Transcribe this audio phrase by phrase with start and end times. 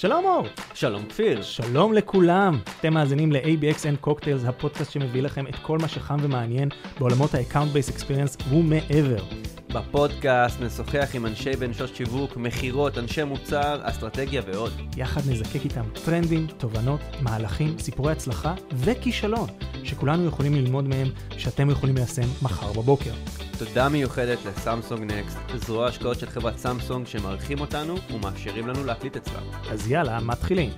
[0.00, 0.46] שלום אור.
[0.74, 1.42] שלום כפיר.
[1.42, 2.58] שלום לכולם.
[2.80, 7.96] אתם מאזינים ל-ABXN Cocktails, הפודקאסט שמביא לכם את כל מה שחם ומעניין בעולמות ה-Account Based
[7.96, 9.24] Experience ומעבר.
[9.72, 14.72] בפודקאסט נשוחח עם אנשי בנשות שיווק, מכירות, אנשי מוצר, אסטרטגיה ועוד.
[14.96, 19.48] יחד נזקק איתם טרנדים, תובנות, מהלכים, סיפורי הצלחה וכישלון,
[19.84, 21.08] שכולנו יכולים ללמוד מהם,
[21.38, 23.12] שאתם יכולים ליישם מחר בבוקר.
[23.58, 29.42] תודה מיוחדת לסמסונג נקסט, זרוע השקעות של חברת סמסונג שמארחים אותנו ומאפשרים לנו להקליט אצלם.
[29.70, 30.70] אז יאללה, מתחילים.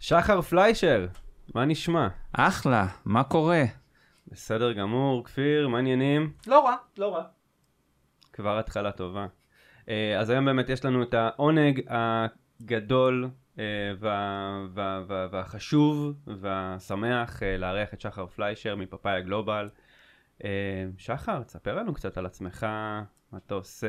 [0.00, 1.06] שחר פליישר,
[1.54, 2.08] מה נשמע?
[2.32, 3.62] אחלה, מה קורה?
[4.28, 6.32] בסדר גמור, כפיר, מה העניינים?
[6.46, 7.24] לא רע, לא רע.
[8.32, 9.26] כבר התחלה טובה.
[9.88, 13.30] אה, אז היום באמת יש לנו את העונג הגדול
[13.98, 19.68] וה- וה- וה- והחשוב והשמח אה, לארח את שחר פליישר מפאפאיה גלובל.
[20.44, 20.48] אה,
[20.98, 22.62] שחר, תספר לנו קצת על עצמך,
[23.32, 23.86] מה אתה עושה,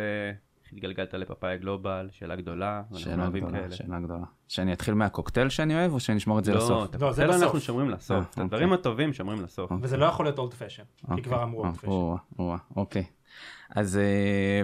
[0.63, 3.71] איך התגלגלת לפאפאיה גלובל, שאלה גדולה, שאלה גדולה, כאלה.
[3.75, 4.25] שאלה גדולה.
[4.47, 6.89] שאני אתחיל מהקוקטייל שאני אוהב, או שנשמור את זה לא, לסוף?
[6.89, 7.63] את לא, זה הקוקטייל אנחנו בסוף.
[7.63, 8.81] שומרים לסוף, את אה, הדברים אוקיי.
[8.81, 9.71] הטובים שומרים לסוף.
[9.81, 11.23] וזה לא יכול להיות old fashioned, כי אוקיי.
[11.23, 12.75] כבר אמרו אה, אולד פשן.
[12.75, 13.03] אוקיי.
[13.69, 14.61] אז, אה,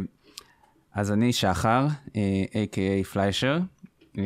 [0.94, 3.60] אז אני שחר, אה, a.k.a פליישר,
[4.18, 4.24] אה,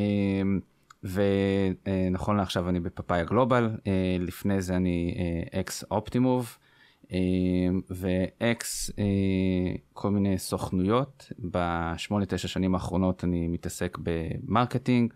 [1.03, 5.15] ונכון לעכשיו אני בפאפאיה גלובל, אה, לפני זה אני
[5.51, 6.57] אקס אופטימוב,
[7.89, 8.91] ואקס
[9.93, 11.31] כל מיני סוכנויות.
[11.39, 15.13] בשמונה תשע שנים האחרונות אני מתעסק ב marketing,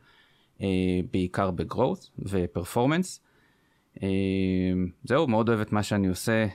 [0.61, 0.67] אה,
[1.11, 3.21] בעיקר ב growth ו performance.
[4.03, 4.07] אה,
[5.03, 6.47] זהו, מאוד אוהב את מה שאני עושה,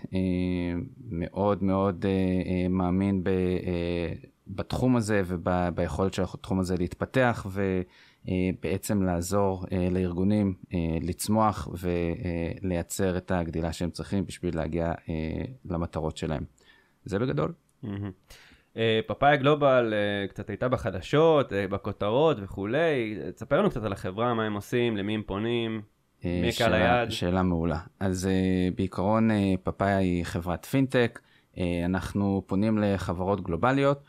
[1.10, 2.06] מאוד מאוד
[2.70, 3.24] מאמין
[4.46, 7.46] בתחום הזה וביכולת של התחום הזה להתפתח
[8.28, 11.68] ובעצם לעזור אה, לארגונים אה, לצמוח
[12.62, 15.14] ולייצר את הגדילה שהם צריכים בשביל להגיע אה,
[15.64, 16.44] למטרות שלהם.
[17.04, 17.52] זה בגדול.
[18.76, 24.34] אה, פאפאיה גלובל אה, קצת הייתה בחדשות, אה, בכותרות וכולי, תספר לנו קצת על החברה,
[24.34, 25.82] מה הם עושים, למי הם פונים,
[26.24, 27.10] אה, מי קהל שאלה- היעד?
[27.10, 27.78] שאלה מעולה.
[28.00, 28.28] אז
[28.76, 29.28] בעיקרון
[29.62, 31.20] פאפאיה היא חברת פינטק,
[31.84, 34.02] אנחנו פונים לחברות גלובליות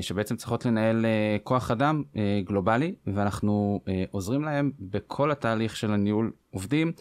[0.00, 3.80] שבעצם צריכות לנהל uh, כוח אדם uh, גלובלי ואנחנו
[4.10, 6.92] עוזרים להם בכל התהליך של הניהול עובדים,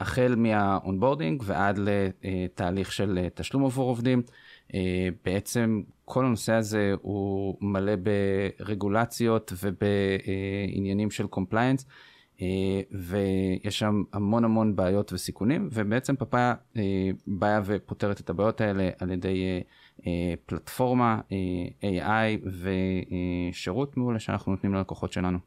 [0.00, 4.22] החל מה onboarding ועד לתהליך של תשלום עבור עובדים.
[5.24, 11.86] בעצם כל הנושא הזה הוא מלא ברגולציות ובעניינים של compliance.
[12.42, 18.90] אה, ויש שם המון המון בעיות וסיכונים, ובעצם פאפאיה אה, באה ופותרת את הבעיות האלה
[18.98, 19.60] על ידי אה, אה,
[20.46, 21.20] פלטפורמה,
[21.82, 22.48] אה, AI
[23.52, 25.38] ושירות מעולה שאנחנו נותנים ללקוחות שלנו.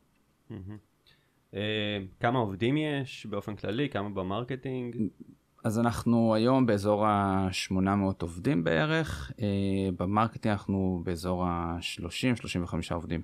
[1.53, 4.95] אה, כמה עובדים יש באופן כללי, כמה ב marketing,
[5.63, 13.21] אז אנחנו היום באזור ה-800 עובדים בערך, אה, ב marketing אנחנו באזור ה-30-35 עובדים.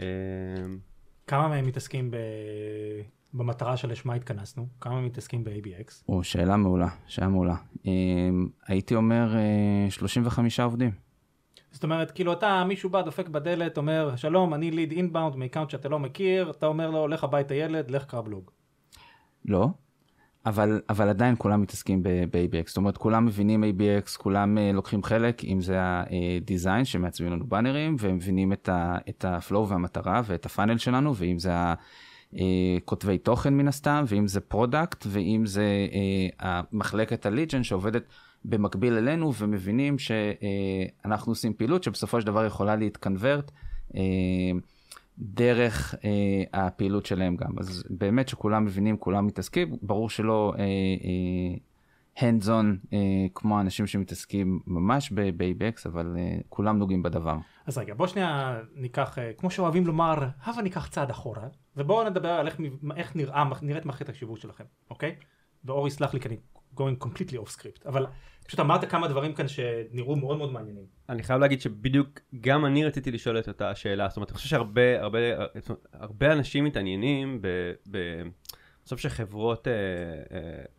[0.00, 0.06] אה,
[1.26, 2.16] כמה מהם מתעסקים ב...
[3.34, 4.66] במטרה שלשמה התכנסנו?
[4.80, 5.92] כמה מתעסקים ב-ABX?
[6.08, 7.54] או, שאלה מעולה, שאלה מעולה.
[7.86, 7.90] אה,
[8.66, 10.90] הייתי אומר אה, 35 עובדים.
[11.70, 15.70] זאת אומרת, כאילו אתה, מישהו בא, דופק בדלת, אומר, שלום, אני lead inbound מ account
[15.70, 18.50] שאתה לא מכיר, אתה אומר לו, לך הביתה ילד, לך קרא בלוג.
[19.44, 19.68] לא,
[20.46, 25.44] אבל, אבל עדיין כולם מתעסקים ב-ABX, זאת אומרת כולם מבינים ABX, כולם uh, לוקחים חלק,
[25.44, 30.22] אם זה ה design שמעצבים לנו באנרים, והם מבינים את, ה- את ה flow והמטרה
[30.24, 31.50] ואת ה funnel שלנו, ואם זה
[32.34, 38.02] הכותבי תוכן מן הסתם, ואם זה product, ואם זה uh, המחלקת ה lead gen שעובדת
[38.44, 43.50] במקביל אלינו, ומבינים שאנחנו עושים פעילות שבסופו של דבר יכולה להתקנוורט.
[45.18, 47.58] דרך אה, הפעילות שלהם גם.
[47.58, 51.58] אז באמת שכולם מבינים, כולם מתעסקים, ברור שלא אה, אה,
[52.16, 52.98] hands on אה,
[53.34, 57.36] כמו האנשים שמתעסקים ממש ב-ABX, אבל אה, כולם נוגעים בדבר.
[57.66, 60.14] אז רגע, בוא שנייה ניקח, אה, כמו שאוהבים לומר,
[60.44, 64.64] הבה ניקח צעד אחורה, ובואו נדבר על איך, מ- איך נראה, נראית מערכת השיווק שלכם,
[64.90, 65.16] אוקיי?
[65.64, 66.36] ואור יסלח לי כי אני
[66.76, 68.06] going completely off script, אבל
[68.46, 70.84] פשוט אמרת כמה דברים כאן שנראו מאוד מאוד מעניינים.
[71.08, 74.48] אני חייב להגיד שבדיוק גם אני רציתי לשאול את אותה השאלה, זאת אומרת, אני חושב
[74.48, 75.18] שהרבה הרבה,
[75.92, 77.48] הרבה אנשים מתעניינים ב...
[77.90, 78.22] ב...
[78.84, 79.68] בסוף שחברות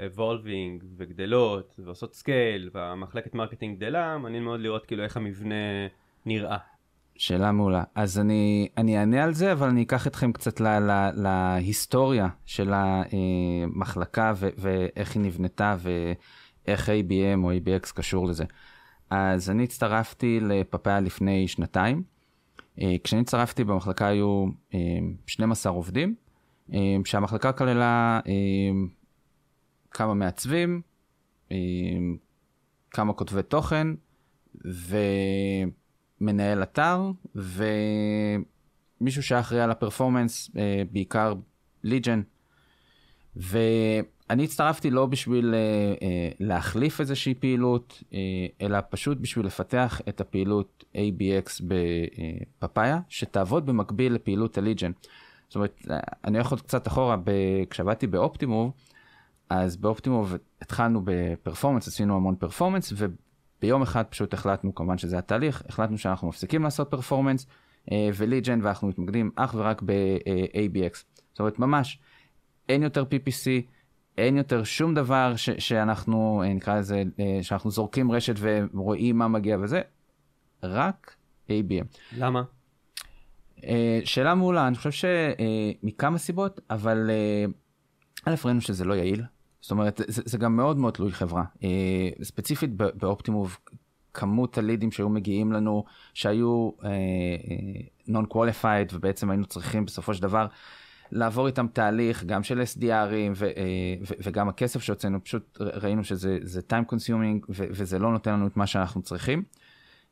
[0.06, 5.56] evolving וגדלות ועושות scale והמחלקת marketing גדלה, מעניין מאוד לראות כאילו איך המבנה
[6.26, 6.58] נראה.
[7.16, 7.84] שאלה מעולה.
[7.96, 12.74] אז אני, אני אענה על זה, אבל אני אקח אתכם קצת לה, לה, להיסטוריה של
[12.74, 18.44] המחלקה ו, ואיך היא נבנתה ואיך ABM או ABX קשור לזה.
[19.10, 22.04] אז אני הצטרפתי לפאפאיה לפני שנתיים.
[22.82, 24.80] אה, כשאני הצטרפתי במחלקה היו אה,
[25.28, 26.16] 12 עובדים,
[27.06, 28.72] שהמחלקה כללה אה,
[29.92, 30.82] כמה מעצבים,
[31.52, 31.58] אה,
[32.92, 33.88] כמה כותבי תוכן,
[36.22, 41.34] מנהל אתר ומישהו שהיה אחראי על הפרפורמנס, אה, בעיקר
[41.84, 42.22] ליג'ן.
[43.36, 45.56] ואני הצטרפתי לא בשביל
[46.40, 48.04] להחליף איזושהי פעילות,
[48.62, 54.92] אלא פשוט בשביל לפתח את הפעילות ABX בפאפאיה, שתעבוד במקביל לפעילות הליג'ן.
[55.54, 55.82] זאת אומרת,
[56.24, 57.18] אני הולך עוד קצת אחורה,
[57.70, 58.72] כשעבדתי באופטימוב,
[59.50, 65.98] אז באופטימוב התחלנו בפרפורמנס, עשינו המון פרפורמנס, וביום אחד פשוט החלטנו, כמובן שזה התהליך, החלטנו
[65.98, 67.48] שאנחנו מפסיקים לעשות פרפורמנס
[67.92, 70.98] אה, וליג'ן, ואנחנו מתמקדים אך ורק ב-ABX.
[71.32, 72.00] זאת אומרת, ממש,
[72.70, 73.48] אין יותר PPC,
[74.18, 78.36] אין יותר שום דבר ש- שאנחנו, אה, נקרא לזה, אה, שאנחנו זורקים רשת
[78.74, 79.82] ורואים מה מגיע וזה,
[80.64, 81.16] רק
[81.50, 81.86] ABM.
[82.18, 82.44] למה?
[84.06, 85.08] שאלה מעולה, אני חושב
[85.84, 87.10] שמכמה סיבות, אבל
[88.26, 89.24] א', ראינו שזה לא יעיל,
[89.64, 91.44] זאת אומרת, זה, זה גם מאוד מאוד תלוי חברה.
[91.56, 93.58] Uh, ספציפית באופטימוב,
[94.14, 95.84] כמות הלידים שהיו מגיעים לנו,
[96.14, 96.84] שהיו uh,
[98.08, 100.48] uh, ובעצם היינו צריכים בסופו של דבר
[101.12, 106.60] לעבור איתם תהליך, גם של SDRים, ו, uh, ו, וגם הכסף שהוצאנו, פשוט ראינו שזה
[106.70, 109.44] time consuming, ו, וזה לא נותן לנו את מה שאנחנו צריכים.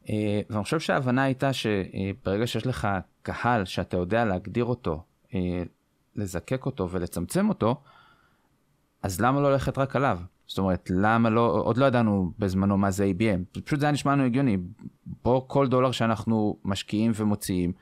[0.03, 0.09] Uh,
[0.49, 2.87] ואני חושב שההבנה הייתה שברגע שיש לך
[3.21, 5.33] קהל שאתה יודע להגדיר אותו, uh,
[6.15, 7.81] לזקק אותו ולצמצם אותו,
[9.03, 10.19] אז למה לא ללכת רק עליו?
[10.47, 14.11] זאת אומרת, למה לא, עוד לא ידענו בזמנו מה זה ABM, פשוט זה היה נשמע
[14.11, 14.57] לנו הגיוני.
[15.23, 17.73] בוא כל דולר שאנחנו משקיעים ומוציאים,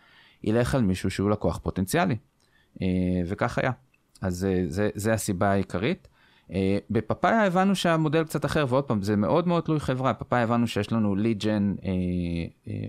[0.44, 2.16] ילך על מישהו שהוא לקוח פוטנציאלי.
[2.82, 2.88] אה,
[3.28, 3.72] וכך היה.
[4.22, 6.08] אז אה, זה, זה הסיבה העיקרית.
[6.54, 10.14] אה, בפאפאיה הבנו שהמודל קצת אחר, ועוד פעם, זה מאוד מאוד תלוי חברה.
[10.14, 11.76] בפאפאיה הבנו שיש לנו ליד ג'ן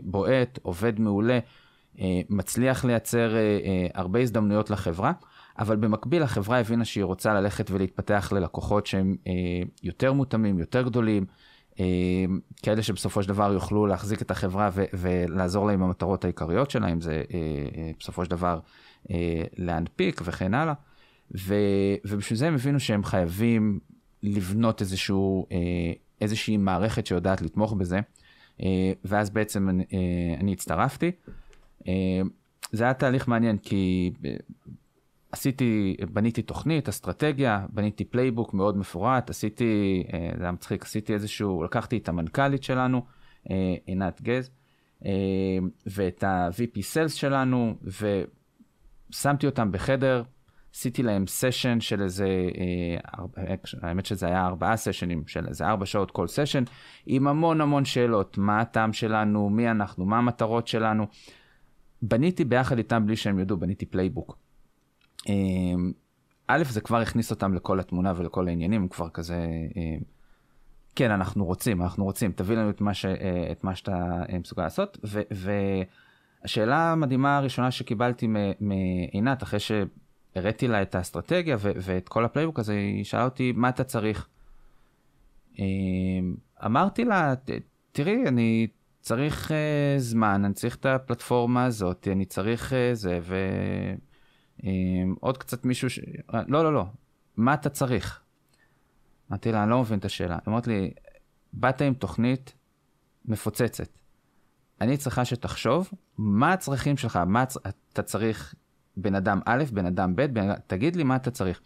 [0.02, 1.38] בועט, עובד מעולה,
[2.30, 3.34] מצליח לייצר
[3.94, 5.12] הרבה הזדמנויות לחברה.
[5.60, 9.32] אבל במקביל החברה הבינה שהיא רוצה ללכת ולהתפתח ללקוחות שהם אה,
[9.82, 11.26] יותר מותאמים, יותר גדולים,
[11.80, 11.84] אה,
[12.62, 17.12] כאלה שבסופו של דבר יוכלו להחזיק את החברה ו- ולעזור להם במטרות העיקריות שלהם, זה
[17.12, 17.38] אה,
[17.76, 18.60] אה, בסופו של דבר
[19.10, 20.74] אה, להנפיק וכן הלאה.
[21.38, 23.80] ו- ובשביל זה הם הבינו שהם חייבים
[24.22, 25.56] לבנות איזשהו, אה,
[26.20, 28.00] איזושהי מערכת שיודעת לתמוך בזה,
[28.62, 31.10] אה, ואז בעצם אני, אה, אני הצטרפתי.
[32.72, 34.12] זה היה תהליך מעניין כי
[35.32, 40.02] עשיתי, בניתי תוכנית, אסטרטגיה, בניתי playbook מאוד מפורט, עשיתי,
[40.38, 43.04] זה היה מצחיק, עשיתי איזשהו, לקחתי את המנכ"לית שלנו,
[43.86, 44.50] עינת גז,
[45.86, 47.74] ואת ה-VP Sales שלנו,
[49.10, 50.22] ושמתי אותם בחדר,
[50.75, 52.26] עשיתי להם סשן של איזה,
[53.82, 56.64] האמת שזה היה ארבעה סשנים, של איזה ארבע שעות כל סשן,
[57.06, 61.06] עם המון המון שאלות, מה הטעם שלנו, מי אנחנו, מה המטרות שלנו.
[62.02, 64.38] בניתי ביחד איתם בלי שהם ידעו, בניתי playbook.
[65.28, 65.93] אמ,
[66.46, 69.46] א', זה כבר הכניס אותם לכל התמונה ולכל העניינים, כבר כזה,
[70.96, 74.38] כן, אנחנו רוצים, אנחנו רוצים, תביא לנו את מה, ש, אה, את מה שאתה אה,
[74.38, 74.99] מסוגל לעשות.
[75.05, 75.20] ו,
[76.44, 78.28] והשאלה המדהימה הראשונה שקיבלתי
[78.61, 79.61] מעינת, אחרי
[80.34, 83.84] שהראיתי לה את האסטרטגיה ו, ואת כל ה playbook הזה, היא שאלה אותי, מה אתה
[83.84, 84.28] צריך?
[85.58, 86.34] אמ,
[86.64, 87.34] אמרתי לה,
[87.92, 88.66] תראי, אני
[89.00, 89.54] צריך uh,
[89.98, 93.36] זמן, אני צריך את הפלטפורמה הזאת, אני צריך uh, זה, ו...
[95.20, 96.00] עוד קצת מישהו ש...
[96.48, 96.84] לא, לא, לא,
[97.36, 98.20] מה אתה צריך?
[99.30, 100.34] אמרתי לה, אני לא מבין את השאלה.
[100.34, 100.90] היא אמרת לי,
[101.52, 102.54] באת עם תוכנית
[103.24, 103.88] מפוצצת.
[104.80, 107.56] אני צריכה שתחשוב מה הצרכים שלך, מה הצ...
[107.92, 108.54] אתה צריך
[108.97, 110.54] בן אדם א', בן אדם ב', בן...
[110.66, 111.61] תגיד לי מה אתה צריך.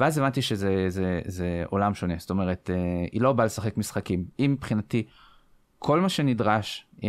[0.00, 4.24] ואז הבנתי שזה זה, זה עולם שונה, זאת אומרת, אה, היא לא באה לשחק משחקים.
[4.38, 5.06] היא מבחינתי,
[5.78, 7.08] כל מה שנדרש, אה,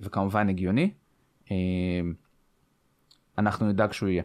[0.00, 0.90] וכמובן הגיוני,
[1.50, 1.56] אה,
[3.38, 4.22] אנחנו נדאג שהוא יהיה.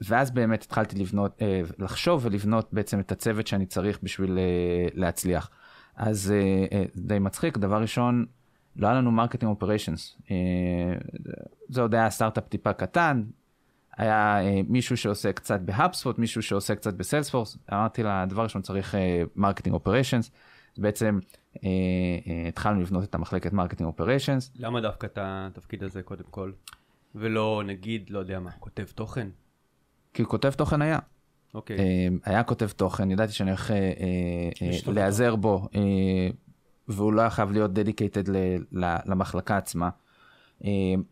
[0.00, 1.42] ואז באמת התחלתי לבנות,
[1.78, 4.38] לחשוב ולבנות בעצם את הצוות שאני צריך בשביל
[4.94, 5.50] להצליח.
[5.96, 6.34] אז
[6.96, 8.26] די מצחיק, דבר ראשון,
[8.76, 10.18] לא היה לנו marketing operations.
[11.68, 13.22] זה עוד היה סטארט-אפ טיפה קטן,
[13.96, 14.38] היה
[14.68, 18.94] מישהו שעושה קצת ב HubSpot, מישהו שעושה קצת ב Salesforce, אמרתי לה, דבר ראשון צריך
[19.36, 20.30] marketing operations,
[20.78, 21.18] בעצם
[22.48, 24.52] התחלנו לבנות את המחלקת marketing operations.
[24.56, 26.52] למה דווקא את התפקיד הזה קודם כל?
[27.14, 29.28] ולא נגיד, לא יודע מה, כותב תוכן?
[30.14, 30.98] כי כותב תוכן היה.
[31.54, 31.78] אוקיי.
[31.78, 33.92] אה, היה כותב תוכן, ידעתי שאני הולך אה,
[34.62, 35.68] אה, להיעזר בו,
[36.88, 38.22] והוא לא היה חייב להיות dedicated
[39.06, 39.90] למחלקה עצמה.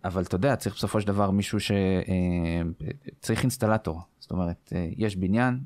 [0.05, 4.01] אבל אתה יודע, צריך בסופו של דבר מישהו שצריך אינסטלטור.
[4.21, 5.61] זאת אומרת, יש בניין,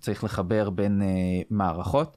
[0.00, 1.02] צריך לחבר בין
[1.50, 2.16] מערכות,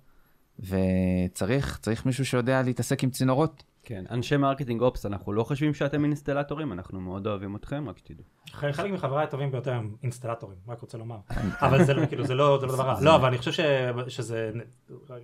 [0.59, 3.63] וצריך מישהו שיודע להתעסק עם צינורות.
[3.83, 8.25] כן, אנשי marketing ops, אנחנו לא חושבים שאתם אינסטלטורים, אנחנו מאוד אוהבים אתכם, רק שתדעו.
[8.51, 11.17] חלק מחבריי הטובים ביותר הם אינסטלטורים, רק רוצה לומר.
[11.65, 13.01] אבל זה לא, כאילו, זה לא, זה לא דבר רע.
[13.05, 13.63] לא, אבל אני חושב
[14.07, 14.51] שזה,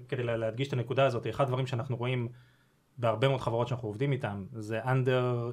[0.07, 2.27] כדי להדגיש את הנקודה הזאת, אחד הדברים שאנחנו רואים
[2.97, 5.51] בהרבה מאוד חברות שאנחנו עובדים איתן, זה under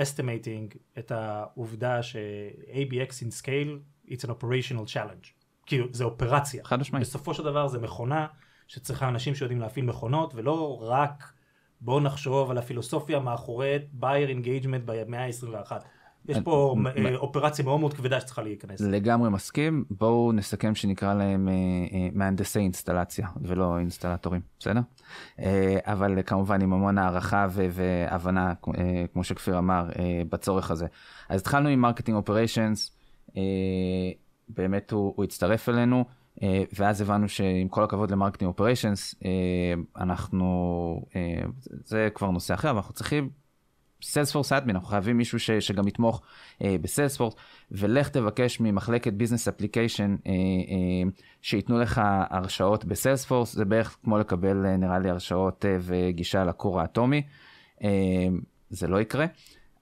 [0.00, 5.28] estimating את העובדה ש-ABX in scale it's an operational challenge.
[5.66, 6.64] כאילו זה אופרציה.
[6.64, 7.06] חד משמעית.
[7.06, 8.26] בסופו של דבר זה מכונה
[8.66, 11.32] שצריכה אנשים שיודעים להפעיל מכונות ולא רק
[11.80, 15.72] בואו נחשוב על הפילוסופיה מאחורי buyer engagement במאה ה-21.
[16.28, 18.80] יש פה אה, אופרציה מאוד מאוד כבדה שצריכה להיכנס.
[18.80, 21.52] לגמרי מסכים בואו נסכם שנקרא להם אה,
[21.92, 24.80] אה, מהנדסי אינסטלציה ולא אינסטלטורים בסדר
[25.84, 28.54] אבל כמובן עם המון הערכה והבנה
[29.12, 29.88] כמו שכפיר אמר
[30.30, 30.86] בצורך הזה
[31.28, 32.96] אז התחלנו עם marketing operations
[34.48, 36.04] באמת הוא, הוא הצטרף אלינו
[36.72, 39.14] ואז הבנו שעם כל הכבוד ל marketing operations
[39.96, 41.42] אנחנו אה,
[41.84, 43.30] זה כבר נושא אחר אבל אנחנו צריכים
[44.02, 46.22] Salesforce admin, אנחנו חייבים מישהו ש, שגם יתמוך
[46.62, 47.34] אה, ב Salesforce,
[47.70, 51.10] ולך תבקש ממחלקת business application אה, אה,
[51.42, 56.44] שייתנו לך הרשאות ב Salesforce, זה בערך כמו לקבל אה, נראה לי הרשאות אה, וגישה
[56.44, 57.22] לכור האטומי,
[57.84, 57.88] אה,
[58.70, 59.26] זה לא יקרה,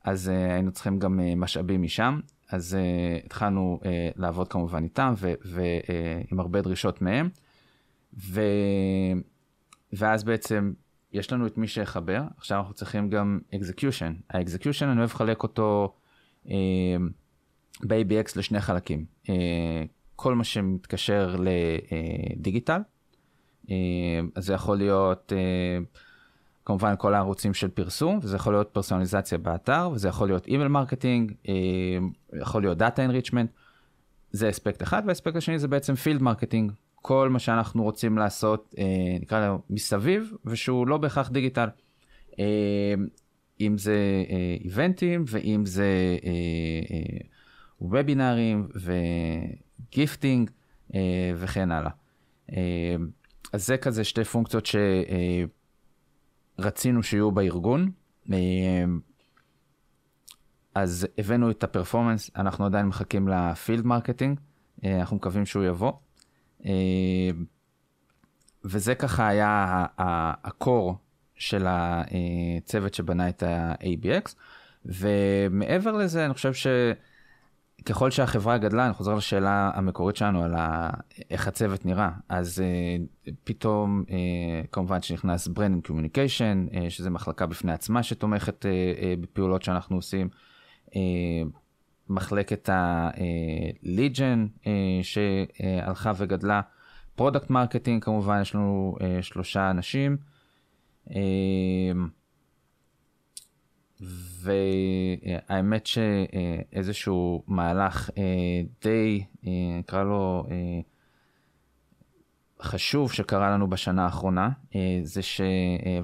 [0.05, 2.21] אז אה, היינו צריכים גם אה, משאבים משם,
[2.51, 7.29] אז אה, התחלנו אה, לעבוד כמובן איתם ועם אה, הרבה דרישות מהם,
[8.19, 8.41] ו...
[9.93, 10.73] ואז בעצם
[11.13, 14.15] יש לנו את מי שיחבר, עכשיו אנחנו צריכים גם execution.
[14.31, 15.97] ה execution אני אוהב לחלק אותו
[16.51, 16.97] אה,
[17.83, 19.05] ב-ABX לשני חלקים.
[19.29, 19.85] אה,
[20.17, 21.37] כל מה שמתקשר
[22.37, 22.81] לדיגיטל,
[23.71, 25.79] אה, אז זה יכול להיות אה,
[26.67, 31.33] כמובן כל הערוצים של פרסום, וזה יכול להיות פרסונליזציה באתר, וזה יכול להיות email marketing,
[31.49, 31.55] אה,
[32.41, 33.51] יכול להיות data enrichment,
[34.33, 38.85] זה אספקט אחד, והאספקט השני זה בעצם field marketing, כל מה שאנחנו רוצים לעשות, אה,
[39.21, 41.69] נקרא לו מסביב, ושהוא לא בהכרח דיגיטל.
[42.39, 42.95] אה,
[43.61, 44.25] אם זה
[44.61, 45.87] event ים, ואם זה
[47.81, 48.69] וובינארים,
[49.91, 50.51] ו gifting,
[51.37, 51.91] וכן הלאה.
[52.53, 52.97] אה,
[53.53, 54.67] אז זה כזה שתי פונקציות
[56.61, 57.91] שרצינו שיהיו בארגון.
[58.33, 58.85] אה,
[60.75, 64.41] אז הבאנו את ה performance, אנחנו עדיין מחכים ל field marketing,
[64.85, 65.93] אה, אנחנו מקווים שהוא יבוא.
[66.67, 67.31] אה,
[68.65, 69.87] וזה ככה היה
[70.45, 70.97] ה core
[71.35, 74.35] של הצוות שבנה את ה-ABX,
[74.85, 76.53] ומעבר לזה אני חושב
[77.87, 80.91] שככל שהחברה גדלה, אני חוזר לשאלה המקורית שלנו על ה...
[81.31, 84.11] איך הצוות נראה, אז אה, פתאום אה,
[84.73, 88.69] כמובן שנכנס Branding Communication, אה, שזה מחלקה בפני עצמה שתומכת אה,
[89.01, 90.29] אה, בפעולות שאנחנו עושים.
[90.87, 90.93] אה,
[92.09, 94.67] מחלקת ה-Lead Gen אה,
[95.03, 96.61] שהלכה וגדלה,
[97.17, 100.17] product marketing כמובן יש לנו אה, שלושה אנשים.
[101.09, 101.13] אה,
[104.01, 108.13] והאמת שאיזשהו מהלך אה,
[108.83, 109.47] די, אה,
[109.79, 110.53] נקרא לו אה,
[112.63, 114.51] חשוב שקרה לנו בשנה האחרונה,
[115.03, 115.41] זה ש...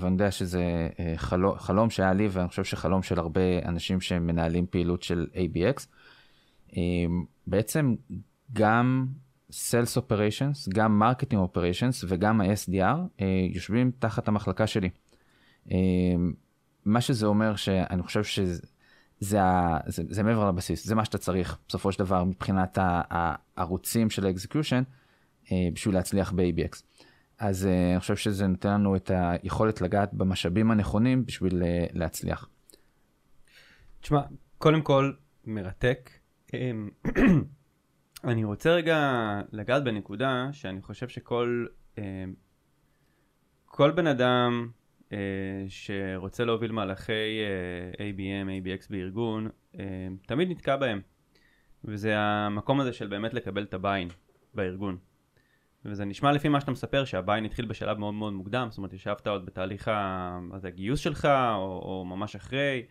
[0.01, 5.03] ואני יודע שזה חלום, חלום שהיה לי ואני חושב שחלום של הרבה אנשים שמנהלים פעילות
[5.03, 5.87] של ABX.
[7.47, 7.95] בעצם
[8.53, 9.07] גם
[9.51, 14.91] Sales Operations, גם Marketing Operations וגם ה-SDR יושבים תחת המחלקה שלי.
[16.85, 18.67] מה שזה אומר שאני חושב שזה
[19.23, 19.39] זה,
[19.87, 24.83] זה, זה מעבר לבסיס, זה מה שאתה צריך בסופו של דבר מבחינת הערוצים של האקזקיושן
[25.45, 26.83] uh, בשביל להצליח ב-ABX.
[27.39, 32.49] אז uh, אני חושב שזה נותן לנו את היכולת לגעת במשאבים הנכונים בשביל uh, להצליח.
[34.01, 34.21] תשמע,
[34.59, 35.13] קודם כל
[35.45, 36.11] מרתק.
[38.25, 39.01] אני רוצה רגע
[39.53, 41.67] לגעת בנקודה שאני חושב שכל
[43.67, 44.69] כל בן אדם
[45.69, 47.41] שרוצה להוביל מהלכי
[47.93, 49.79] uh, ABM, ABX בארגון, uh,
[50.27, 51.01] תמיד נתקע בהם.
[51.85, 54.09] וזה המקום הזה של באמת לקבל את ה buy-in
[54.55, 54.99] בארגון.
[55.85, 58.93] וזה נשמע לפי מה שאתה מספר שה buy-in התחיל בשלב מאוד מאוד מוקדם, זאת אומרת
[58.93, 60.39] ישבת עוד בתהליך ה...
[60.65, 62.87] הגיוס שלך, או, או ממש אחרי,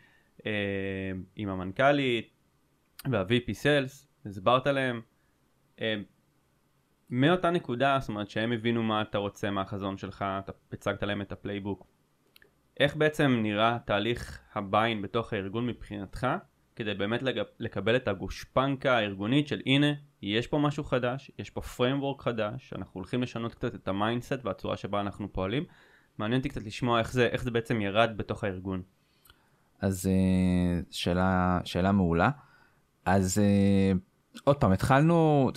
[1.36, 2.30] עם המנכ"לית
[3.12, 5.02] וה-VP Sales, הסברת להם.
[7.10, 11.32] מאותה נקודה, זאת אומרת שהם הבינו מה אתה רוצה מהחזון שלך, אתה הצגת להם את
[11.32, 11.88] ה playbook.
[12.82, 16.28] איך בעצם נראה תהליך ה buy-in בתוך הארגון מבחינתך,
[16.76, 17.42] כדי באמת לג...
[17.60, 19.88] לקבל את הגושפנקה הארגונית של הנה,
[20.22, 24.40] יש פה משהו חדש, יש פה framework חדש, אנחנו הולכים לשנות קצת את ה mindset
[24.44, 25.64] והצורה שבה אנחנו פועלים.
[26.18, 28.82] מעניין אותי קצת לשמוע איך זה, איך זה בעצם ירד בתוך הארגון.
[29.80, 30.10] אז
[30.92, 32.30] שאלה, שאלה מעולה.
[33.06, 33.42] אז
[34.44, 35.50] עוד פעם, התחלנו,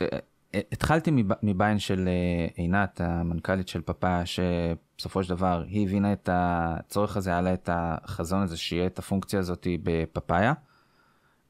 [0.72, 1.10] התחלתי
[1.42, 2.08] מ buy-in של
[2.54, 4.22] עינת, המנכ"לית של פאפאיה,
[4.96, 8.98] שבסופו של דבר היא הבינה את הצורך הזה, היה לה את החזון הזה שיהיה את
[8.98, 10.52] הפונקציה הזאת בפאפאיה.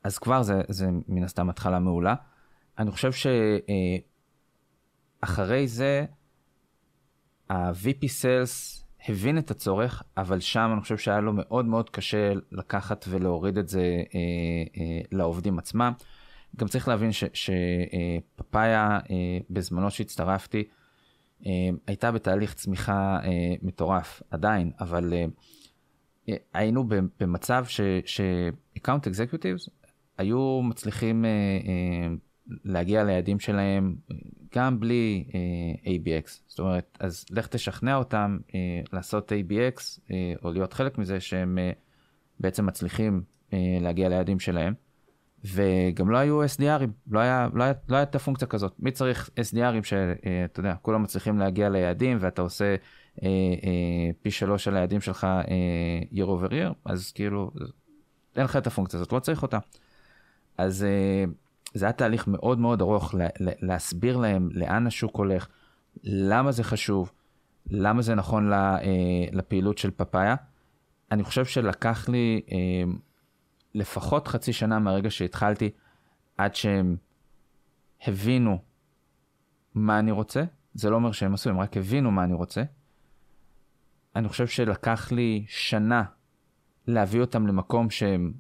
[0.05, 2.15] אז כבר זה, זה מן הסתם התחלה מעולה.
[2.79, 3.11] אני חושב
[5.23, 6.05] שאחרי זה,
[7.51, 13.05] ה-VP Sales הבין את הצורך, אבל שם אני חושב שהיה לו מאוד מאוד קשה לקחת
[13.09, 14.21] ולהוריד את זה אה,
[14.77, 15.93] אה, לעובדים עצמם.
[16.57, 20.65] גם צריך להבין שפאפאיה, אה, אה, בזמנו שהצטרפתי, אה,
[21.87, 25.25] הייתה בתהליך צמיחה אה, מטורף, עדיין, אבל אה,
[26.29, 26.85] אה היינו
[27.21, 27.65] במצב
[28.05, 29.71] ש-account executives
[30.19, 32.15] היו מצליחים אה, אה,
[32.65, 33.97] להגיע ליעדים שלהם
[34.55, 35.25] גם בלי
[35.85, 36.31] ABX.
[36.47, 38.39] זאת אומרת, אז לך תשכנע אותם
[38.93, 40.01] לעשות ABX
[40.45, 41.59] או להיות חלק מזה שהם
[42.41, 43.23] בעצם מצליחים
[43.81, 44.75] להגיע ליעדים שלהם.
[45.45, 48.73] וגם לא היו SDRים, לא היה, לא, היה, לא הייתה פונקציה כזאת.
[48.79, 52.75] מי צריך SDRים שאתה יודע, כולם מצליחים להגיע ליעדים ואתה עושה
[53.17, 53.23] uh, uh,
[54.23, 57.51] פי שלוש על היעדים שלך uh, year over year, אז כאילו,
[58.37, 59.59] אין לך את הפונקציה הזאת, לא צריך אותה.
[60.59, 61.31] אז uh,
[61.75, 65.49] זה היה תהליך מאוד מאוד ארוך להסביר להם לאן השוק הולך,
[66.05, 67.13] למה זה חשוב,
[67.71, 68.79] למה זה נכון אה,
[69.33, 70.35] לפעילות של פאפאיה.
[71.13, 72.93] אני חושב שלקח לי אה,
[73.75, 75.71] לפחות חצי שנה מהרגע שהתחלתי,
[76.39, 76.97] עד שהם
[78.07, 78.59] הבינו
[79.75, 80.45] מה אני רוצה.
[80.75, 82.63] זה לא אומר שהם עשו, הם רק הבינו מה אני רוצה.
[84.17, 86.05] אני חושב שלקח לי שנה
[86.87, 88.33] להביא אותם למקום שהם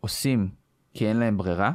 [0.00, 0.54] עושים
[0.94, 1.72] כי אין להם ברירה,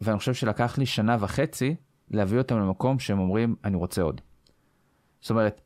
[0.00, 1.76] ואני חושב שלקח לי שנה וחצי
[2.10, 4.20] להביא אותם למקום שהם אומרים, אני רוצה עוד.
[5.20, 5.60] זאת אומרת,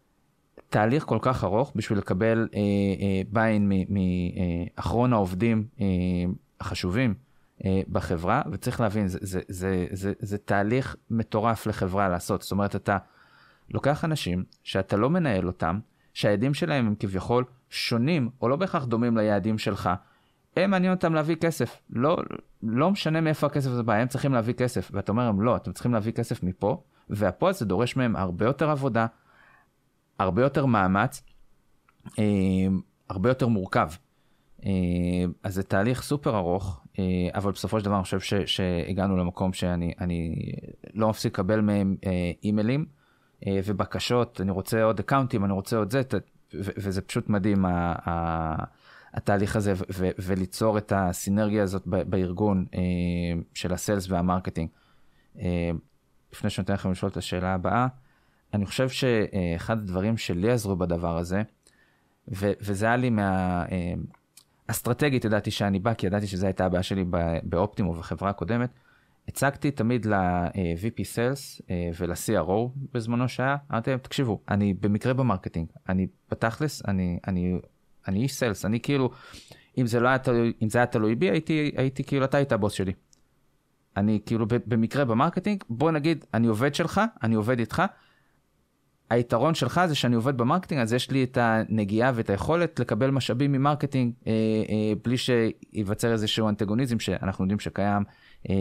[0.69, 5.87] תהליך כל כך ארוך בשביל לקבל אה, אה, ביין מאחרון אה, העובדים אה,
[6.61, 7.15] החשובים
[7.65, 12.43] אה, בחברה, וצריך להבין, זה, זה, זה, זה, זה תהליך מטורף לחברה לעשות.
[12.43, 12.99] זאת אומרת, אתה
[13.71, 15.79] לוקח אנשים שאתה לא מנהל אותם,
[16.15, 19.91] שהיעדים שלהם הם כביכול שונים, או לא בהכרח דומים ליעדים שלך,
[20.57, 21.77] הם מעניין אותם להביא כסף.
[21.91, 22.19] לא,
[22.63, 24.91] לא משנה מאיפה הכסף הזה בא, הם צריכים להביא כסף.
[24.93, 28.71] ואתה אומר להם, לא, אתם צריכים להביא כסף מפה, והפה זה דורש מהם הרבה יותר
[28.71, 29.07] עבודה,
[30.19, 31.23] הרבה יותר מאמץ,
[32.19, 32.25] אה,
[33.09, 33.89] הרבה יותר מורכב.
[34.65, 34.71] אה,
[35.43, 37.05] אז זה תהליך סופר ארוך, אה,
[37.35, 39.95] אבל בסופו של דבר אני חושב ש, שהגענו למקום שאני
[40.95, 42.87] לא מפסיק לקבל מהם אה, אימיילים
[43.47, 46.03] אה, ובקשות, אני רוצה עוד account ים, אני רוצה עוד זה,
[46.55, 47.65] ו, וזה פשוט מדהים.
[47.65, 48.65] ה, ה,
[49.15, 52.81] התהליך הזה ו- וליצור את הסינרגיה הזאת בארגון אה,
[53.55, 54.69] של ה sales והמרקטינג.
[55.39, 55.71] אה,
[56.33, 57.87] לפני שאני אתן לכם לשאול את השאלה הבאה,
[58.55, 61.43] אני חושב שאחד הדברים שלי עזרו בדבר הזה,
[62.29, 63.63] ו- וזה היה לי מה...
[63.73, 63.95] אה,
[64.67, 67.05] אסטרטגית ידעתי שאני בא, כי ידעתי שזו הייתה הבעיה שלי
[67.43, 68.71] באופטימוב בחברה הקודמת.
[69.29, 71.63] הצגתי תמיד ל-VP Sales
[71.99, 77.59] ול-CRO בזמנו שהיה, אמרתי להם, תקשיבו, אני במקרה במרקטינג, אני בתכלס, אני, אני
[78.09, 79.11] אני איש sales, אני כאילו,
[79.79, 82.53] אם זה לא היה תלוי, אם זה היה תלוי בי, הייתי, הייתי כאילו, אתה היית
[82.53, 82.93] הבוס שלי.
[83.97, 87.83] אני כאילו במקרה במרקטינג, בוא נגיד, אני עובד שלך, אני עובד איתך.
[89.15, 93.53] היתרון שלך זה שאני עובד במרקטינג, אז יש לי את הנגיעה ואת היכולת לקבל משאבים
[93.53, 94.33] ממרקטינג אה,
[94.69, 98.03] אה, בלי שייווצר איזשהו אנטגוניזם שאנחנו יודעים שקיים
[98.51, 98.55] אה,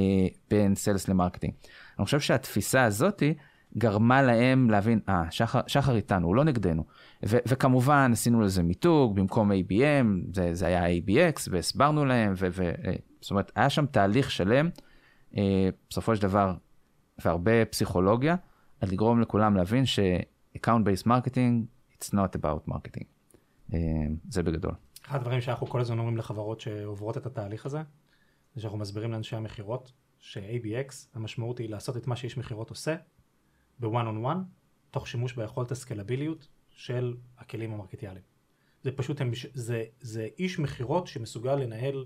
[0.49, 1.53] בין sales למרקטינג.
[1.99, 3.33] אני חושב שהתפיסה הזאתי,
[3.77, 6.83] גרמה להם להבין, אה, שחר, שחר איתנו, הוא לא נגדנו.
[7.25, 12.71] ו- וכמובן עשינו לזה מיתוג, במקום ABM, זה, זה היה ABX, והסברנו להם, ו- ו-
[12.85, 14.69] אה, זאת אומרת, היה שם תהליך שלם,
[15.37, 16.53] אה, בסופו של דבר,
[17.25, 18.35] והרבה פסיכולוגיה,
[18.81, 19.85] על לגרום לכולם להבין
[20.53, 23.05] ש-account-based marketing, it's not about marketing.
[23.73, 23.79] אה,
[24.29, 24.73] זה בגדול.
[25.05, 27.81] אחד הדברים שאנחנו כל הזמן אומרים לחברות שעוברות את התהליך הזה,
[28.55, 32.95] זה שאנחנו מסבירים לאנשי המכירות, ש-ABX, המשמעות היא לעשות את מה שאיש מכירות עושה,
[33.79, 34.43] בוואן און וואן,
[34.91, 38.23] תוך שימוש ביכולת הסקלביליות של הכלים המרקטיאליים.
[38.83, 39.21] זה פשוט,
[39.53, 42.05] זה, זה איש מכירות שמסוגל לנהל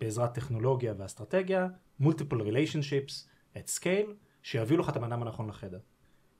[0.00, 1.68] בעזרת טכנולוגיה ואסטרטגיה,
[2.02, 4.10] multiple relationships at scale,
[4.42, 5.78] שיביאו לך את הבן הנכון לחדר.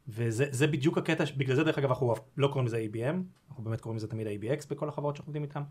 [0.09, 3.16] וזה בדיוק הקטע, בגלל זה דרך אגב אנחנו לא קוראים לזה ABM,
[3.49, 5.62] אנחנו באמת קוראים לזה תמיד ABX בכל החברות שאנחנו עובדים איתן,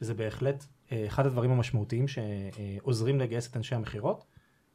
[0.00, 4.24] וזה בהחלט אה, אחד הדברים המשמעותיים שעוזרים לגייס את אנשי המכירות,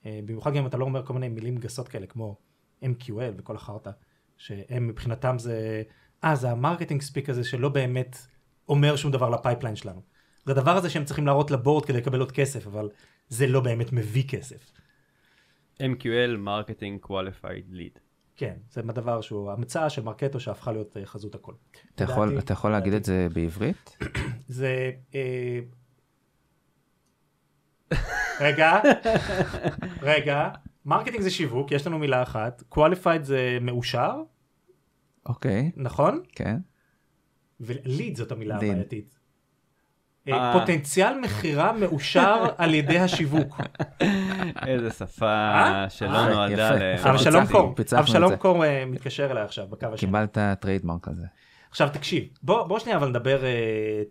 [0.06, 2.38] אה, במיוחד גם אם אתה לא אומר כל מיני מילים גסות כאלה כמו
[2.84, 3.92] MQL וכל החרטא,
[4.38, 5.84] שהם מבחינתם זה,
[6.24, 8.18] אה זה ה marketing speak הזה שלא באמת
[8.70, 10.02] אומר שום דבר ל pipeline שלנו.
[10.46, 12.90] זה הדבר הזה שהם צריכים להראות ל board כדי לקבל עוד כסף, אבל
[13.30, 14.72] זה לא באמת מביא כסף.
[15.80, 18.00] MQL, marketing qualified lead.
[18.42, 21.54] כן, זה הדבר שהוא המצאה של Marketo שהפכה להיות אה, חזות הכל.
[21.96, 23.98] אתה יכול, אתה יכול להגיד את זה בעברית?
[24.48, 24.92] זה...
[25.16, 25.60] אה...
[28.40, 28.80] רגע,
[30.12, 30.50] רגע,
[30.86, 34.22] marketing זה שיווק, יש לנו מילה אחת, qualified זה מאושר.
[35.26, 35.72] אוקיי.
[35.76, 36.24] נכון?
[36.32, 36.58] כן.
[37.60, 39.20] ו lead זאת המילה הבעייתית.
[40.28, 40.60] אה, אה.
[40.60, 43.56] פוטנציאל מכירה מאושר על ידי השיווק.
[44.68, 45.90] איזה שפה אה?
[45.90, 46.72] שלא אה, נועדה.
[46.76, 46.96] ל...
[47.10, 48.36] אבשלום קור, אבשלום.
[48.36, 49.98] קור אה, מתקשר אליי עכשיו בקו השני.
[49.98, 51.26] קיבלת trademark על זה.
[51.70, 53.42] עכשיו תקשיב, בוא, שנייה אבל נדבר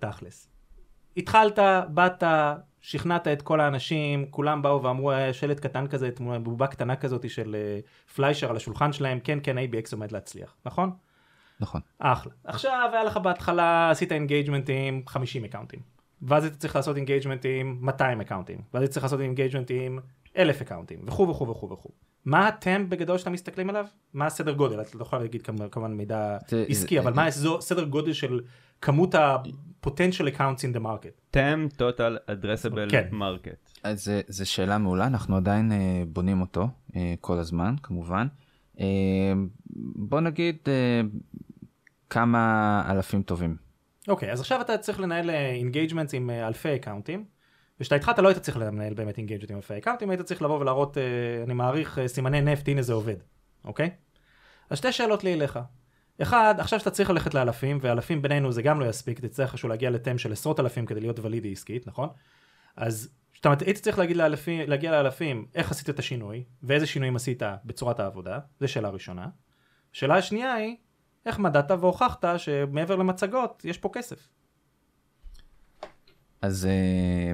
[0.00, 0.48] תכלס.
[1.16, 2.22] התחלת, באת,
[2.80, 6.10] שכנעת את כל האנשים, כולם באו ואמרו, היה שלט קטן כזה,
[6.42, 7.56] בובה קטנה כזאת של
[8.14, 10.90] פליישר על השולחן שלהם, כן, כן, ABX עומד להצליח, נכון?
[11.60, 11.80] נכון.
[11.98, 12.32] אחלה.
[12.44, 15.80] עכשיו היה לך בהתחלה, עשית engagement עם 50 אקאונטים.
[16.22, 18.58] ואז היית צריך לעשות engagement עם 200 אקאונטים.
[18.74, 19.70] ואז היית צריך לעשות engagement
[20.40, 21.90] 1,000 אקאונטים, וכו' וכו' וכו' וכו'.
[22.24, 23.86] מה אתם בגדול שאתם מסתכלים עליו?
[24.14, 24.80] מה הסדר גודל?
[24.80, 28.40] את לא יכולה להגיד כמובן- מידע זה- עסקי, זה- אבל מה הסדר- סדר גודל של
[28.82, 31.36] כמות ה-potential accounts in the market?
[31.36, 33.08] TAM, total addressable כן.
[33.12, 33.80] market.
[33.82, 38.26] אז זה- זו שאלה מעולה, אנחנו עדיין אה, בונים אותו אה, כל הזמן, כמובן.
[38.80, 38.86] אה,
[39.96, 41.00] בוא נגיד אה,
[42.10, 42.42] כמה
[42.90, 43.56] אלפים טובים.
[44.08, 47.24] אוקיי, אז עכשיו אתה צריך לנהל engagement עם אלפי אקאונטים.
[47.80, 50.98] וכשאתה התחלת לא היית צריך לנהל באמת engagement עם אלפי אקאונטים, היית צריך לבוא ולהראות,
[50.98, 51.02] אה,
[51.44, 53.16] אני מעריך, אה, סימני נפט, הנה זה עובד,
[53.64, 53.90] אוקיי?
[54.70, 55.58] אז שתי שאלות לי אליך.
[56.22, 59.90] אחד, עכשיו שאתה צריך ללכת לאלפים, ואלפים בינינו זה גם לא יספיק, תצטרך איכשהו להגיע
[59.90, 62.08] לתם של עשרות אלפים כדי להיות ולידי עסקית, נכון?
[62.76, 67.42] אז כשאתה היית צריך להגיד לאלפים, להגיע לאלפים איך עשית את השינוי, ואיזה שינויים עשית
[67.64, 69.26] בצורת העבודה, זו שאלה ראשונה.
[69.92, 70.76] שאלה השנייה היא,
[71.26, 74.28] איך מדדת והוכחת שמעבר למצגות יש פה כסף.
[76.42, 77.32] אז אה,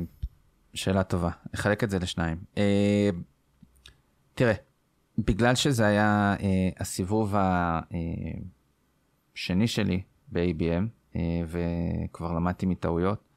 [0.76, 2.36] שאלה טובה, נחלק את זה לשניים.
[2.58, 3.10] אה,
[4.34, 4.54] תראה,
[5.18, 7.34] בגלל שזה היה אה, הסיבוב
[9.34, 10.86] השני שלי ב-ABM,
[11.16, 13.28] אה, וכבר למדתי מטעויות,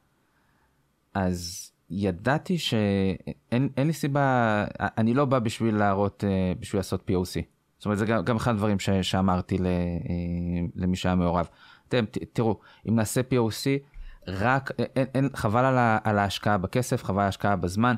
[1.14, 7.42] אז ידעתי שאין אין לי סיבה, אני לא בא בשביל להראות, אה, בשביל לעשות POC.
[7.78, 9.72] זאת אומרת, זה גם, גם אחד הדברים ש, שאמרתי ל, אה,
[10.76, 11.48] למי שהיה מעורב.
[11.88, 13.66] אתם, תראו, אם נעשה POC,
[14.30, 17.96] רק, אין, אין, חבל על, ה, על ההשקעה בכסף, חבל על ההשקעה בזמן,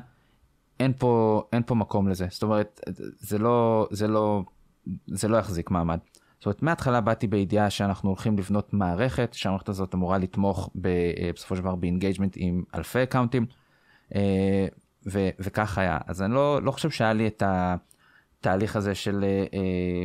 [0.80, 2.26] אין פה, אין פה מקום לזה.
[2.30, 2.80] זאת אומרת,
[3.18, 4.42] זה לא, זה לא,
[5.06, 5.98] זה לא יחזיק מעמד.
[6.38, 11.30] זאת אומרת, מההתחלה באתי בידיעה שאנחנו הולכים לבנות מערכת, שהמערכת הזאת אמורה לתמוך ב, אה,
[11.34, 13.46] בסופו של דבר ב engagement עם אלפי אקאונטים,
[14.14, 14.66] אה,
[15.12, 15.98] ו, וכך היה.
[16.06, 20.04] אז אני לא, לא חושב שהיה לי את התהליך הזה של אה,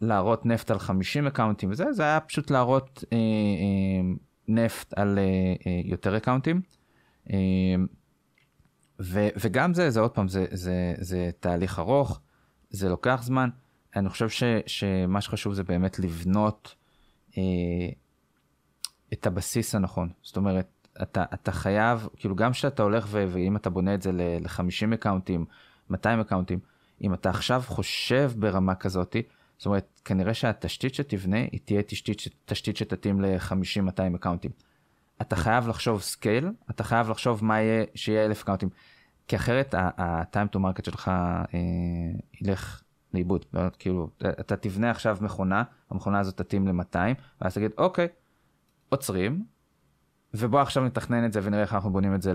[0.00, 3.04] להראות נפט על 50 אקאונטים וזה, זה היה פשוט להראות
[4.48, 5.24] נפט על אה,
[5.66, 6.60] אה, יותר אקאונטים.
[7.30, 7.36] אה,
[9.00, 12.20] ו, וגם זה, זה עוד פעם, זה, זה, זה תהליך ארוך,
[12.70, 13.48] זה לוקח זמן.
[13.96, 16.74] אני חושב ש, שמה שחשוב זה באמת לבנות
[17.38, 17.42] אה,
[19.12, 20.08] את הבסיס הנכון.
[20.22, 20.68] זאת אומרת,
[21.02, 25.44] אתה, אתה חייב, כאילו גם כשאתה הולך ו, ואם אתה בונה את זה ל-50 אקאונטים,
[25.90, 26.58] 200 אקאונטים,
[27.02, 29.22] אם אתה עכשיו חושב ברמה כזאתי,
[29.62, 34.50] זאת אומרת, כנראה שהתשתית שתבנה היא תהיה תשתית, ש- תשתית שתתאים ל-50-200 אקאונטים.
[35.20, 38.68] אתה חייב לחשוב scale, אתה חייב לחשוב מה יהיה, שיהיה 1,000 אקאונטים.
[39.28, 41.60] כי אחרת ה-time to market שלך אה,
[42.40, 42.82] ילך
[43.14, 43.44] לאיבוד.
[43.52, 46.96] לא, כאילו, אתה תבנה עכשיו מכונה, המכונה הזאת תתאים ל-200,
[47.40, 48.08] ואז תגיד, אוקיי,
[48.88, 49.44] עוצרים,
[50.34, 52.32] ובוא עכשיו נתכנן את זה ונראה איך אנחנו בונים את זה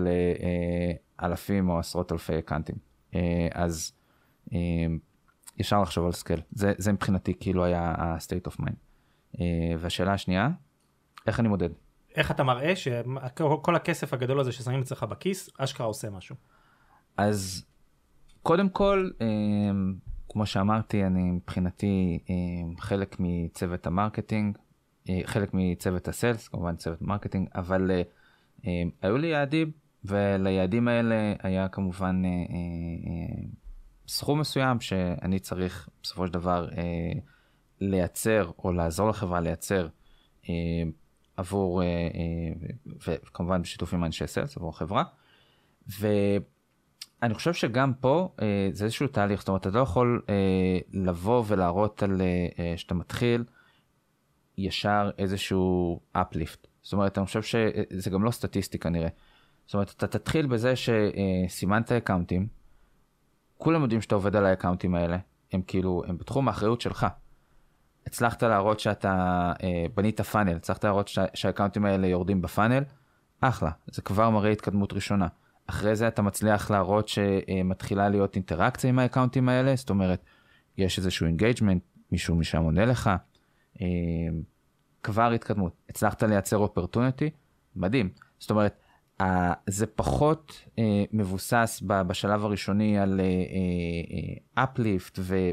[1.20, 2.76] לאלפים או עשרות אלפי אקאונטים.
[3.14, 3.92] אה, אז
[4.52, 4.58] אה,
[5.58, 6.40] ישר לחשוב על scale.
[6.50, 8.74] זה, זה מבחינתי כאילו היה ה-state of mind.
[9.40, 9.44] אה,
[9.78, 10.48] והשאלה השנייה,
[11.26, 11.70] איך אני מודד?
[12.16, 16.36] איך אתה מראה שכל הכסף הגדול הזה ששמים אצלך בכיס, אשכרה עושה משהו.
[17.16, 17.64] אז
[18.42, 19.26] קודם כל, אה,
[20.28, 22.34] כמו שאמרתי, אני מבחינתי אה,
[22.80, 24.58] חלק מצוות ה marketing,
[25.24, 27.90] חלק מצוות ה sales, כמובן צוות marketing, אבל
[29.02, 29.70] היו לי יעדים,
[30.04, 32.22] וליעדים האלה היה כמובן
[34.08, 37.12] סכום מסוים שאני צריך בסופו של דבר אה,
[37.80, 39.88] לייצר, או לעזור לחברה לייצר
[40.48, 40.54] אה,
[41.36, 42.66] עבור, אה, אה,
[43.06, 45.04] וכמובן בשיתוף עם אנשי סיילס, עבור החברה.
[45.88, 51.44] ואני חושב שגם פה אה, זה איזשהו תהליך, זאת אומרת, אתה לא יכול אה, לבוא
[51.46, 52.20] ולהראות על
[52.58, 53.44] אה, שאתה מתחיל
[54.58, 56.66] ישר איזשהו uplift.
[56.82, 59.08] זאת אומרת, אני חושב שזה גם לא סטטיסטי כנראה.
[59.66, 62.57] זאת אומרת, אתה תתחיל בזה שסימנת אקאונטים,
[63.58, 65.18] כולם יודעים שאתה עובד על האקאונטים האלה,
[65.52, 67.06] הם כאילו, הם בתחום האחריות שלך.
[68.06, 69.12] הצלחת להראות שאתה
[69.62, 72.84] אה, בנית funnel, הצלחת להראות שה, שהאקאונטים האלה יורדים ב funnel,
[73.40, 75.26] אחלה, זה כבר מראה התקדמות ראשונה.
[75.66, 80.24] אחרי זה אתה מצליח להראות שמתחילה להיות אינטראקציה עם האקאונטים האלה, זאת אומרת,
[80.78, 83.10] יש איזשהו engagement, מישהו משם עונה לך,
[83.80, 83.86] אה,
[85.02, 85.72] כבר התקדמות.
[85.88, 87.30] הצלחת לייצר opportunity,
[87.76, 88.08] מדהים.
[88.38, 88.80] זאת אומרת,
[89.66, 93.20] זה פחות אה, מבוסס בשלב הראשוני על
[94.54, 95.50] uplift אה,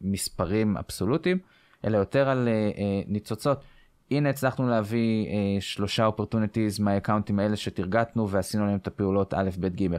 [0.00, 1.38] ומספרים אבסולוטיים,
[1.84, 3.64] אלא יותר על אה, אה, ניצוצות.
[4.10, 9.66] הנה הצלחנו להביא אה, שלושה opportunities מהאקאונטים האלה שתרגטנו ועשינו להם את הפעולות א', ב',
[9.82, 9.96] ג'.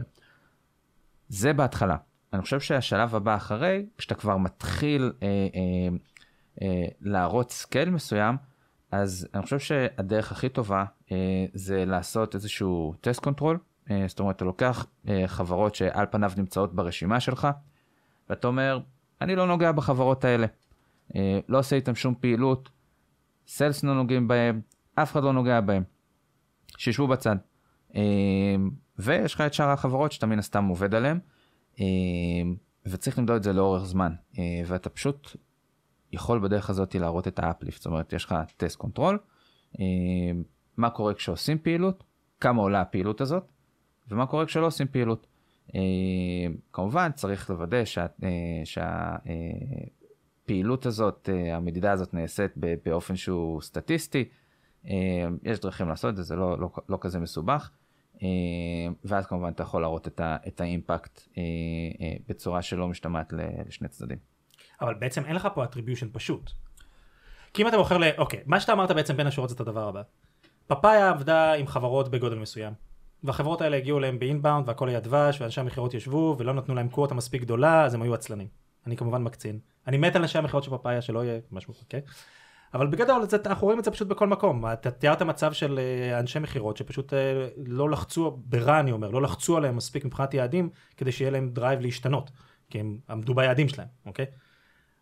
[1.28, 1.96] זה בהתחלה.
[2.32, 5.96] אני חושב שהשלב הבא אחרי, כשאתה כבר מתחיל אה, אה,
[6.62, 8.36] אה, להראות scale מסוים,
[8.90, 13.58] אז אני חושב שהדרך הכי טובה אה, זה לעשות איזשהו test control.
[13.90, 17.48] אה, זאת אומרת, אתה לוקח אה, חברות שעל פניו נמצאות ברשימה שלך,
[18.30, 18.80] ואתה אומר,
[19.20, 20.46] אני לא נוגע בחברות האלה.
[21.16, 22.70] אה, לא עושה איתם שום פעילות,
[23.46, 24.60] sales לא נוגעים בהם,
[24.94, 25.82] אף אחד לא נוגע בהם.
[26.76, 27.36] שישבו בצד.
[27.96, 28.56] אה,
[28.98, 31.18] ויש לך את שאר החברות שאתה מן הסתם עובד עליהן,
[31.80, 31.84] אה,
[32.86, 34.12] וצריך למדוד את זה לאורך זמן.
[34.38, 35.36] אה, ואתה פשוט
[36.12, 39.18] יכול בדרך הזאת להראות את ה uplift, זאת אומרת, יש לך test control,
[40.76, 42.04] מה קורה כשעושים פעילות,
[42.40, 43.44] כמה עולה הפעילות הזאת,
[44.08, 45.26] ומה קורה כשלא עושים פעילות.
[46.72, 47.82] כמובן צריך לוודא
[48.64, 52.52] שהפעילות שה, הזאת, המדידה הזאת נעשית
[52.84, 54.28] באופן שהוא סטטיסטי,
[55.42, 57.70] יש דרכים לעשות את זה, זה לא, לא, לא כזה מסובך.
[58.22, 58.28] אה,
[59.04, 61.42] ואז כמובן אתה יכול להראות את, ה, את ה impact אה,
[62.00, 63.32] אה, בצורה שלא משתמעת
[63.66, 64.18] לשני צדדים.
[64.80, 66.50] אבל בעצם אין לך פה attribution פשוט.
[67.54, 68.04] כי אם אתה בוחר ל...
[68.18, 70.02] אוקיי, מה שאתה אמרת בעצם בין השורות זה את הדבר הבא.
[70.66, 72.72] פאפאיה עבדה עם חברות בגודל מסוים.
[73.24, 77.14] והחברות האלה הגיעו אליהם באינבאונד והכל היה דבש ואנשי המכירות ישבו ולא נתנו להם קווטה
[77.14, 78.46] מספיק גדולה אז הם היו עצלנים.
[78.86, 79.58] אני כמובן מקצין.
[79.86, 82.00] אני מת על אנשי המכירות של פאפאיה שלא יהיה משהו, אוקיי?
[82.74, 84.66] אבל בגדול זה, אנחנו רואים את זה פשוט בכל מקום.
[84.72, 89.22] אתה תיארת מצב של אה, אנשי מכירות שפשוט אה, לא לחצו, ברע אני אומר, לא
[89.22, 92.30] לחצו עליהם מספיק מבחינת יעדים כדי שיהיה להם drive להשתנות,
[92.70, 94.26] כי הם עמדו ביעדים שלהם, אוקיי?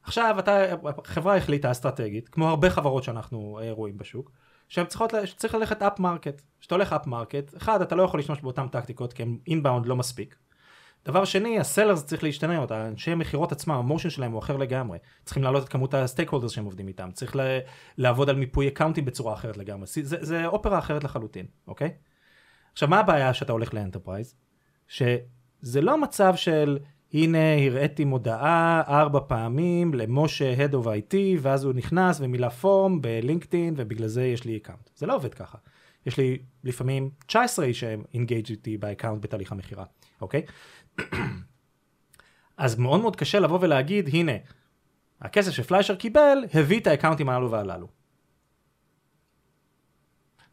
[0.07, 0.61] עכשיו אתה,
[1.05, 4.31] החברה החליטה אסטרטגית, כמו הרבה חברות שאנחנו אה, רואים בשוק,
[4.69, 6.43] שהן צריכות, שצריך ללכת up market.
[6.61, 9.97] כשאתה הולך up market, אחד, אתה לא יכול להשתמש באותן טקטיקות כי ה inbound לא
[9.97, 10.37] מספיק.
[11.05, 14.99] דבר שני, ה sellers צריך להשתנות, האנשי המכירות עצמם, ה motion שלהם הוא אחר לגמרי.
[15.25, 17.59] צריכים להעלות את כמות ה stakeholders שהם עובדים איתם, צריך ל-
[17.99, 21.91] לעבוד על מיפוי אקאונטים בצורה אחרת לגמרי, זה, זה אופרה אחרת לחלוטין, אוקיי?
[22.73, 24.35] עכשיו, מה הבעיה שאתה הולך ל enterprise?
[24.89, 26.79] שזה לא מצב של
[27.17, 33.11] הנה הראיתי מודעה ארבע פעמים למשה Head of IT ואז הוא נכנס ומילא form ב
[33.11, 34.91] LinkedIn ובגלל זה יש לי account.
[34.97, 35.59] זה לא עובד ככה.
[36.07, 39.85] יש לי לפעמים 19 איש שהם engaged איתי ב account בתהליך המכירה,
[40.21, 40.43] אוקיי?
[42.57, 44.33] אז מאוד מאוד קשה לבוא ולהגיד, הנה,
[45.21, 47.89] הכסף שפליישר קיבל הביא את האקאונטים הללו והללו.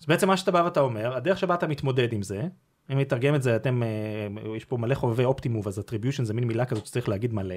[0.02, 2.48] אז בעצם מה שאתה בא ואתה אומר, הדרך שבה אתה מתמודד עם זה,
[2.92, 6.44] אם נתרגם את זה, אתם, אה, יש פה מלא חובבי Optimove, אז attribution זה מין
[6.44, 7.56] מילה כזאת שצריך להגיד מלא.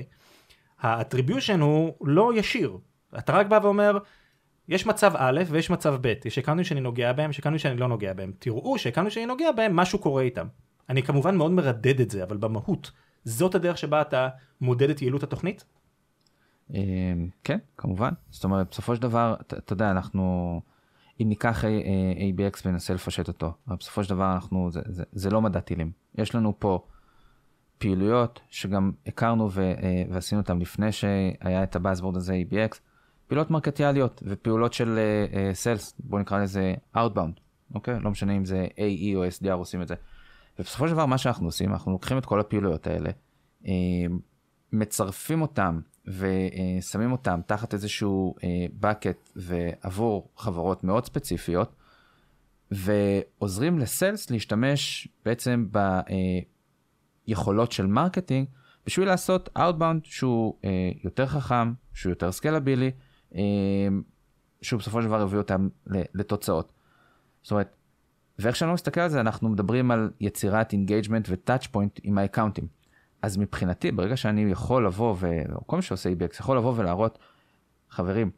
[0.81, 2.79] ה attribution הוא לא ישיר.
[3.19, 3.99] אתה רק בא ואומר,
[4.69, 7.89] יש מצב א' ויש מצב ב', יש אקאונטים שאני נוגע בהם, יש אקאונטים שאני לא
[7.89, 8.33] נוגע בהם.
[8.39, 10.47] תראו שאקאונטים שאני נוגע בהם, משהו קורה איתם.
[10.91, 12.91] אני כמובן מאוד מרדד את זה, אבל במהות,
[13.25, 14.29] זאת הדרך שבה אתה
[14.61, 15.65] מודד את יעילות התוכנית?
[16.75, 18.11] אמ, כן, כמובן.
[18.31, 20.61] זאת אומרת, בסופו של דבר, אתה יודע, אנחנו,
[21.21, 25.43] אם ניקח ABX וננסה לפשט אותו, אבל בסופו של דבר אנחנו, זה, זה, זה לא
[25.43, 25.91] מדע טילים.
[26.15, 26.85] יש לנו פה
[27.79, 32.79] פעילויות שגם הכרנו ו, אה, ועשינו אותן לפני שהיה את הבאזבורד הזה ABX,
[33.27, 34.99] פעילות מרקטיאליות ופעולות של
[35.53, 37.41] סיילס, uh, בוא נקרא לזה Outbound,
[37.75, 38.01] אוקיי?
[38.01, 39.95] לא משנה אם זה AE או SDR עושים את זה.
[40.59, 43.11] ובסופו של דבר מה שאנחנו עושים, אנחנו לוקחים את כל הפעילויות האלה,
[43.67, 43.73] אה,
[44.73, 48.35] מצרפים אותם ושמים אותם תחת איזשהו
[48.83, 49.43] bucket אה,
[49.85, 51.75] ועבור חברות מאוד ספציפיות,
[52.71, 55.69] ועוזרים ל sales להשתמש בעצם
[57.27, 58.49] ביכולות של marketing
[58.87, 62.91] בשביל לעשות Outbound שהוא אה, יותר חכם, שהוא יותר סקלבילי,
[64.63, 66.73] שהוא בסופו של דבר יביא אותם לתוצאות.
[67.43, 67.77] זאת אומרת,
[68.39, 72.19] ואיך שאני לא מסתכל על זה, אנחנו מדברים על יצירת engagement ו touch point עם
[72.19, 72.67] האקאונטים.
[73.23, 77.19] אז מבחינתי, ברגע שאני יכול לבוא, וכל מי שעושה ABX יכול לבוא ולהראות,
[77.91, 78.31] חברים,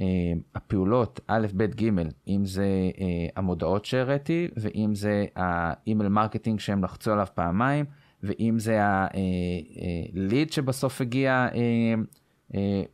[0.00, 0.06] אה,
[0.54, 1.90] הפעולות א', ב', ג',
[2.28, 2.64] אם זה
[3.00, 7.84] אה, המודעות שהראיתי, ואם זה ה email marketing שהם לחצו עליו פעמיים,
[8.22, 11.48] ואם זה הליד אה, שבסוף הגיע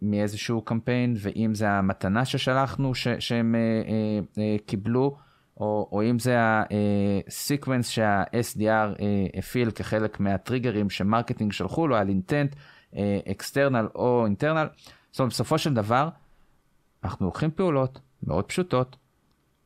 [0.02, 3.54] מאיזשהו קמפיין, ואם זה המתנה ששלחנו ש, שהם
[4.66, 5.16] קיבלו,
[5.60, 8.60] או, או אם זה ה sequence שה-SDR
[9.00, 12.56] אה, הפעיל כחלק מהטריגרים ש marketing שלחו לו על intent,
[13.30, 14.68] external או internal.
[15.10, 16.08] זאת אומרת, בסופו של דבר,
[17.04, 18.96] אנחנו לוקחים פעולות מאוד פשוטות,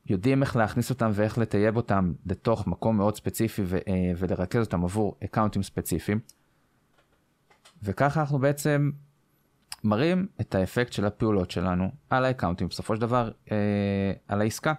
[0.07, 4.85] יודעים איך להכניס אותם ואיך לטייב אותם לתוך מקום מאוד ספציפי ו- אה, ולרכז אותם
[4.85, 6.21] עבור אקאונטים ספציפיים.
[7.83, 8.91] וככה אנחנו בעצם
[9.85, 14.73] מראים את האפקט של הפעולות שלנו על האקאונטים, בסופו של דבר אה, על העסקה.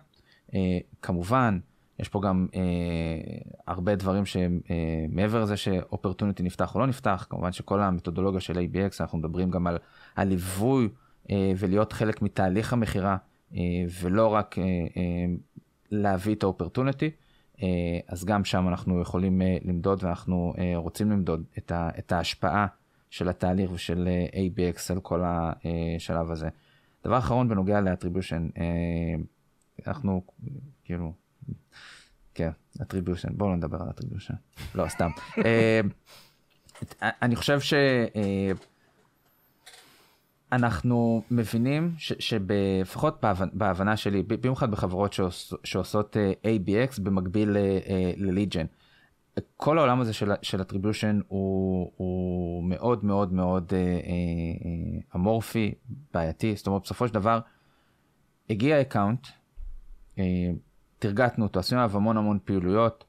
[0.53, 1.59] אה, כמובן,
[1.99, 2.61] יש פה גם אה,
[3.67, 8.39] הרבה דברים שהם אה, מעבר לזה ש opportunity נפתח או לא נפתח, כמובן שכל המתודולוגיה
[8.39, 9.77] של ABX, אנחנו מדברים גם על
[10.15, 10.89] הליווי
[11.29, 13.17] אה, ולהיות חלק מתהליך המכירה
[13.55, 13.59] אה,
[14.01, 14.55] ולא רק
[15.91, 17.09] להביא את ה opportunity,
[18.07, 21.43] אז גם שם אנחנו יכולים למדוד ואנחנו רוצים למדוד
[21.97, 22.67] את ההשפעה
[23.09, 26.49] של התהליך ושל ABX על כל השלב הזה.
[27.05, 28.47] דבר אחרון בנוגע ל attribution,
[29.87, 30.21] אנחנו
[30.83, 31.13] כאילו,
[32.33, 32.49] כן,
[32.81, 34.33] attribution, בואו לא נדבר על attribution,
[34.75, 35.09] לא, סתם.
[37.01, 37.59] אני חושב
[40.51, 47.57] שאנחנו מבינים שלפחות בהבנה שלי, במיוחד בחברות שעוש, שעושות אה, ABX במקביל
[48.17, 48.65] ל lead gen,
[49.57, 53.85] כל העולם הזה של, של attribution הוא, הוא מאוד מאוד מאוד אה, אה,
[55.15, 55.73] אמורפי,
[56.13, 57.39] בעייתי, זאת אומרת בסופו של דבר
[58.49, 59.27] הגיע account,
[60.99, 63.03] תרגטנו אותו, עשינו עליו המון המון פעילויות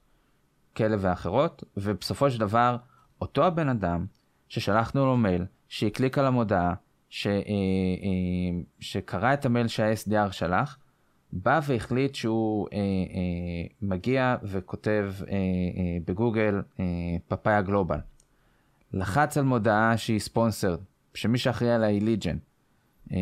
[0.75, 2.77] כאלה ואחרות, ובסופו של דבר
[3.21, 4.07] אותו הבן אדם
[4.49, 6.75] ששלחנו לו מייל, שהקליק על המודעה,
[7.09, 10.79] ש, אה, אה, שקרא את המייל שה-SDR שלח,
[11.33, 12.83] בא והחליט שהוא אה, אה,
[13.83, 15.39] מגיע וכותב אה, אה,
[16.07, 16.85] בגוגל אה,
[17.29, 17.99] פאפאיה גלובל.
[18.93, 20.77] לחץ על מודעה שהיא ספונסר,
[21.15, 22.37] שמי שאחראי עליה היא ליג'ן.
[23.13, 23.19] אה,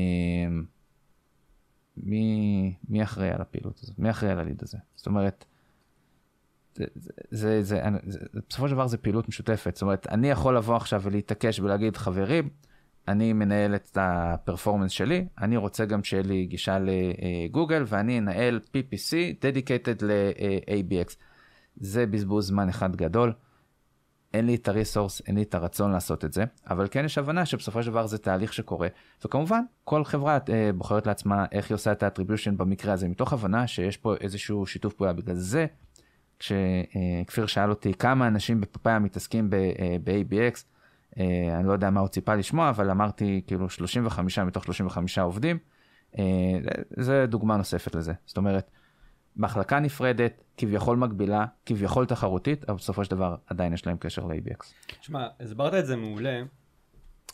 [1.97, 3.99] מי, מי אחראי על הפעילות הזאת?
[3.99, 4.79] מי אחראי על הליד הזה?
[4.97, 5.45] זאת אומרת,
[6.75, 9.75] זה, זה, זה, זה, זה, בסופו של דבר זה פעילות משותפת.
[9.75, 12.49] זאת אומרת, אני יכול לבוא עכשיו ולהתעקש ולהגיד, חברים,
[13.09, 19.13] אני מנהל את הפרפורמנס שלי, אני רוצה גם שיהיה לי גישה לגוגל, ואני אנהל PPC
[19.43, 21.15] dedicated ל-ABX.
[21.77, 23.33] זה בזבוז זמן אחד גדול.
[24.35, 27.47] אין לי את הריסורס, אין לי את הרצון לעשות את זה, אבל כן יש הבנה
[27.47, 28.89] שבסופו של דבר זה תהליך שקורה,
[29.25, 33.67] וכמובן כל חברה אה, בוחרת לעצמה איך היא עושה את האטריביושן במקרה הזה, מתוך הבנה
[33.67, 35.13] שיש פה איזשהו שיתוף פעולה.
[35.13, 35.67] בגלל זה
[36.39, 40.65] כשכפיר שאל אותי כמה אנשים בפאפאיה מתעסקים ב-ABX,
[41.19, 45.59] אה, אני לא יודע מה הוא ציפה לשמוע, אבל אמרתי כאילו 35 מתוך 35 עובדים,
[46.19, 46.25] אה,
[46.97, 48.13] זה דוגמה נוספת לזה.
[48.27, 48.71] זאת אומרת,
[49.37, 54.73] מחלקה נפרדת, כביכול מקבילה, כביכול תחרותית, אבל בסופו של דבר עדיין יש להם קשר ל-ABX.
[55.01, 56.43] תשמע, הסברת את זה מעולה,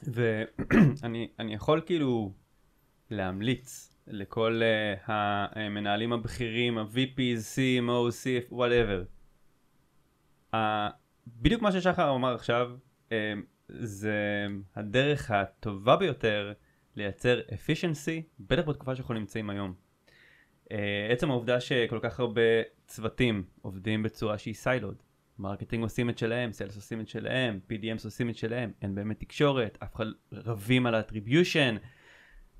[0.03, 2.33] ואני יכול כאילו
[3.11, 9.05] להמליץ לכל uh, המנהלים הבכירים, ה-VPs, CMO, CF, whatever.
[10.55, 10.57] Uh,
[11.27, 12.71] בדיוק מה ששחר אמר עכשיו,
[13.09, 13.13] uh,
[13.69, 16.53] זה הדרך הטובה ביותר
[16.97, 19.90] לייצר efficiency, בטח בתקופה שאנחנו נמצאים היום.
[20.71, 20.73] Uh,
[21.13, 22.41] עצם העובדה שכל כך הרבה
[22.87, 25.03] צוותים עובדים בצורה שהיא siloed,
[25.39, 29.79] marketing עושים את שלהם, sales עושים את שלהם, BDMs עושים את שלהם, אין באמת תקשורת,
[29.83, 31.77] אף אחד רבים על ה attribution,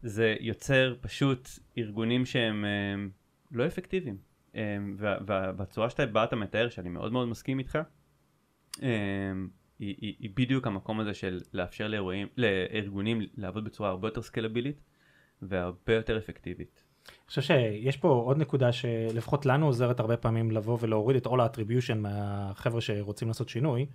[0.03, 3.07] זה יוצר פשוט ארגונים שהם הם, אה,
[3.51, 4.19] לא אפקטיביים.
[4.55, 5.17] הם, אה,
[5.57, 7.79] והצורה שאתה באת מתאר, שאני מאוד מאוד מסכים איתך,
[8.83, 14.23] הם, היא, היא, היא בדיוק המקום הזה של לאפשר לאירועים, לארגונים לעבוד בצורה הרבה יותר
[14.23, 14.81] סקלבילית
[15.43, 16.90] והרבה יותר אפקטיבית.
[17.09, 21.41] אני חושב שיש פה עוד נקודה שלפחות לנו עוזרת הרבה פעמים לבוא ולהוריד את all
[21.41, 23.87] ה-attribution מהחבר'ה שרוצים לעשות שינוי.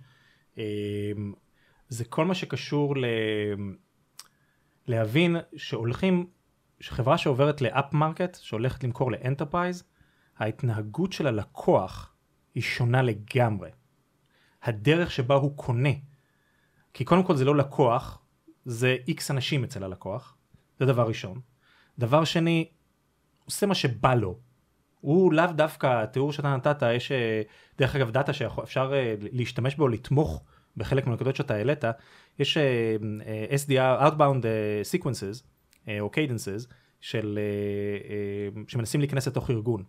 [1.88, 3.04] זה כל מה שקשור ל...
[4.86, 6.26] להבין שהולכים,
[6.80, 9.84] שחברה שעוברת ל up market, שהולכת למכור ל enterprise,
[10.38, 12.14] ההתנהגות של הלקוח
[12.54, 13.70] היא שונה לגמרי.
[14.62, 15.90] הדרך שבה הוא קונה,
[16.94, 18.22] כי קודם כל זה לא לקוח,
[18.64, 20.36] זה איקס אנשים אצל הלקוח,
[20.80, 21.40] זה דבר ראשון.
[21.98, 22.68] דבר שני,
[23.46, 24.38] עושה מה שבא לו.
[25.00, 27.42] הוא לאו דווקא, התיאור שאתה נתת, יש אה,
[27.78, 30.44] דרך אגב דאטה שאפשר אה, להשתמש בו, לתמוך
[30.76, 31.84] בחלק מהנקודות שאתה העלית,
[32.38, 34.44] יש uh, SDR, Outbound
[34.92, 35.42] Sequences,
[36.00, 37.38] או Cadences, של,
[38.68, 39.84] שמנסים להיכנס לתוך ארגון.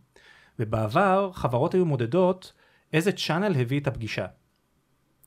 [0.60, 2.54] ובעבר חברות היו מודדות
[2.94, 4.26] איזה צ'אנל הביא את הפגישה.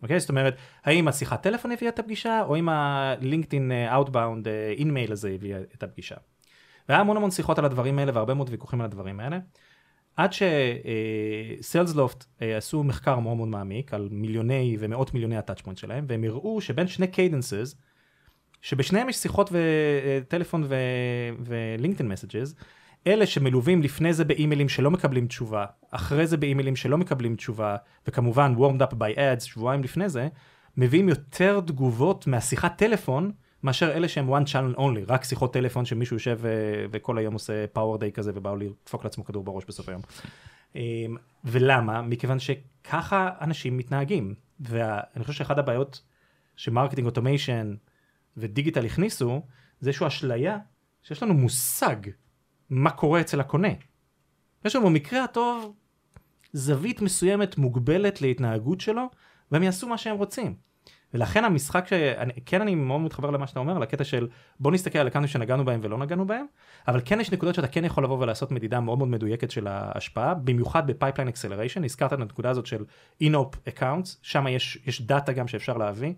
[0.03, 0.17] אוקיי?
[0.17, 0.21] Okay?
[0.21, 5.55] זאת אומרת, האם השיחת טלפון הביאה את הפגישה, או אם הלינקדאין Outbound אינמייל הזה הביא
[5.75, 6.17] את הפגישה.
[6.91, 9.39] והיה המון המון שיחות על הדברים האלה והרבה מאוד ויכוחים על הדברים האלה.
[10.17, 10.31] עד
[11.63, 15.61] ש Salesloft uh, uh, עשו מחקר מאוד מאוד מעמיק על מיליוני ומאות מיליוני ה touch
[15.61, 17.75] point שלהם והם הראו שבין שני cadences
[18.63, 20.67] שבשניהם יש שיחות וטלפון
[21.39, 22.55] ו LinkedIn messages
[23.07, 27.77] אלה שמלווים לפני זה באימיילים שלא מקבלים תשובה אחרי זה באימיילים שלא מקבלים תשובה
[28.07, 30.29] וכמובן warmed up by ads שבועיים לפני זה
[30.77, 36.17] מביאים יותר תגובות מהשיחת טלפון מאשר אלה שהם one channel only, רק שיחות טלפון שמישהו
[36.17, 36.51] יושב אה,
[36.91, 40.03] וכל היום עושה power day כזה ובאו לדפוק לעצמו כדור בראש בסוף היום.
[40.75, 42.03] אמ, ולמה?
[42.03, 44.35] מכיוון שככה אנשים מתנהגים.
[44.61, 46.03] ואני חושב שאחד הבעיות
[46.57, 47.75] ש marketing automation
[48.37, 49.43] ו digital הכניסו,
[49.81, 50.59] זה איזושהי אשליה
[51.03, 51.97] שיש לנו מושג
[52.71, 53.69] מה קורה אצל הקונה.
[54.65, 55.75] יש לנו במקרה הטוב
[56.53, 59.11] זווית מסוימת מוגבלת להתנהגות שלו,
[59.51, 60.55] והם יעשו מה שהם רוצים.
[61.15, 64.29] ולכן המשחק שכן אני מאוד מתחבר למה שאתה אומר לקטע של
[64.61, 66.47] בוא נסתכל על ה accounts שנגענו בהם ולא נגענו בהם
[66.89, 70.35] אבל כן יש נקודות שאתה כן יכול לבוא ולעשות מדידה מאוד מאוד מדויקת של ההשפעה
[70.35, 72.85] במיוחד ב pipeline acceleration הזכרת את הנקודה הזאת של
[73.21, 76.13] in-op accounts שם יש יש data גם שאפשר להביא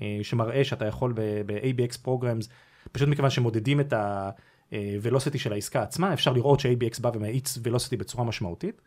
[0.00, 1.12] אה, שמראה שאתה יכול
[1.46, 2.48] ב-ABX programs
[2.92, 8.24] פשוט מכיוון שמודדים את ה-velocity של העסקה עצמה אפשר לראות ש-ABX בא ומאיץ velocity בצורה
[8.24, 8.80] משמעותית.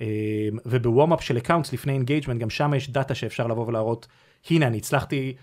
[0.00, 4.06] אה, וב warm-up של accounts לפני engagement גם שם יש data שאפשר לבוא ולהראות
[4.50, 5.34] הנה אני הצלחתי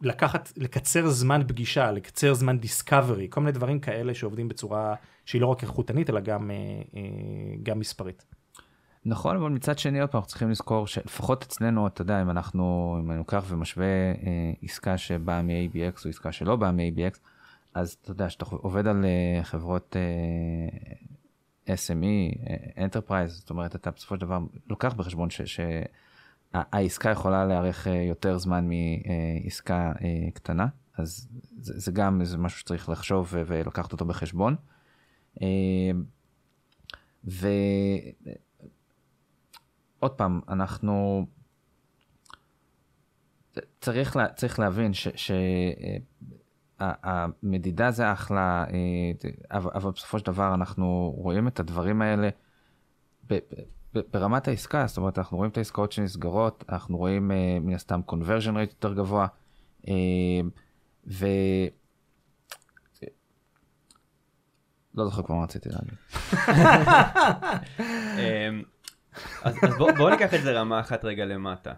[0.00, 4.94] לקחת לקצר זמן פגישה לקצר זמן דיסקאברי כל מיני דברים כאלה שעובדים בצורה
[5.24, 6.56] שהיא לא רק איכותנית אלא גם אה,
[6.96, 7.02] אה,
[7.62, 8.24] גם מספרית.
[9.06, 12.96] נכון אבל מצד שני עוד פעם אנחנו צריכים לזכור שלפחות אצלנו אתה יודע אם אנחנו
[13.00, 17.18] אם אני לוקח ומשווה אה, עסקה שבאה מ-ABX או עסקה שלא באה מ-ABX
[17.74, 22.38] אז אתה יודע שאתה עובד על אה, חברות אה, SME,
[22.76, 24.38] Enterprise, זאת אומרת אתה בסופו של דבר
[24.68, 25.42] לוקח בחשבון ש...
[25.42, 25.60] ש
[26.54, 28.68] העסקה יכולה להיערך יותר זמן
[29.44, 29.92] מעסקה
[30.34, 30.66] קטנה,
[30.98, 31.28] אז
[31.60, 34.56] זה, זה גם איזה משהו שצריך לחשוב ולקחת אותו בחשבון.
[37.24, 37.40] ועוד
[40.16, 41.26] פעם, אנחנו...
[43.80, 44.92] צריך, לה, צריך להבין
[46.80, 48.64] שהמדידה זה אחלה,
[49.50, 52.28] אבל, בסופו של דבר אנחנו רואים את הדברים האלה
[54.12, 58.54] ברמת העסקה, זאת אומרת, אנחנו רואים את העסקאות שנסגרות, אנחנו רואים uh, מן הסתם conversion
[58.54, 59.26] rate יותר גבוה,
[59.82, 59.88] uh,
[61.06, 61.26] ו...
[64.94, 65.94] לא זוכר כבר מה רציתי להגיד.
[68.18, 68.62] אמ,
[69.42, 71.72] אז, אז בואו בוא ניקח את זה רמה אחת רגע למטה.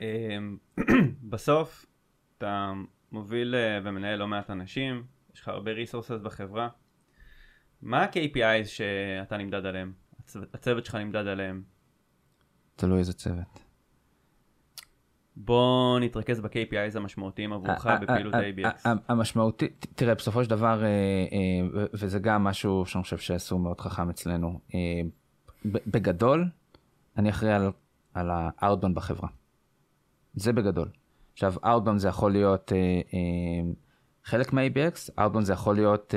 [0.00, 0.56] אמ,
[1.30, 1.86] בסוף,
[2.38, 2.72] אתה
[3.12, 5.04] מוביל אה, ומנהל לא מעט אנשים,
[5.34, 6.68] יש לך הרבה resources בחברה.
[7.82, 9.92] מה ה-KPIs שאתה נמדד עליהם?
[10.54, 11.62] הצוות שלך נמדד עליהם.
[12.76, 13.70] תלוי איזה צוות.
[15.36, 18.88] בוא נתרכז ב-KPIs המשמעותיים עבורך בפעילות ABX.
[19.08, 24.10] המשמעותי, תראה, בסופו של דבר, אה, אה, וזה גם משהו שאני חושב שעשו מאוד חכם
[24.10, 25.00] אצלנו, אה,
[25.64, 26.48] בגדול,
[27.16, 27.70] אני אחראי על,
[28.14, 29.28] על ה-outbound בחברה.
[30.34, 30.88] זה בגדול.
[31.32, 32.72] עכשיו, outbound זה יכול להיות
[34.24, 36.14] חלק מה-ABX, outbound זה יכול להיות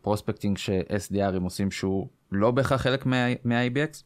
[0.00, 4.02] prospecting ש-SDRים עושים שהוא לא בהכרח חלק מה-ABX.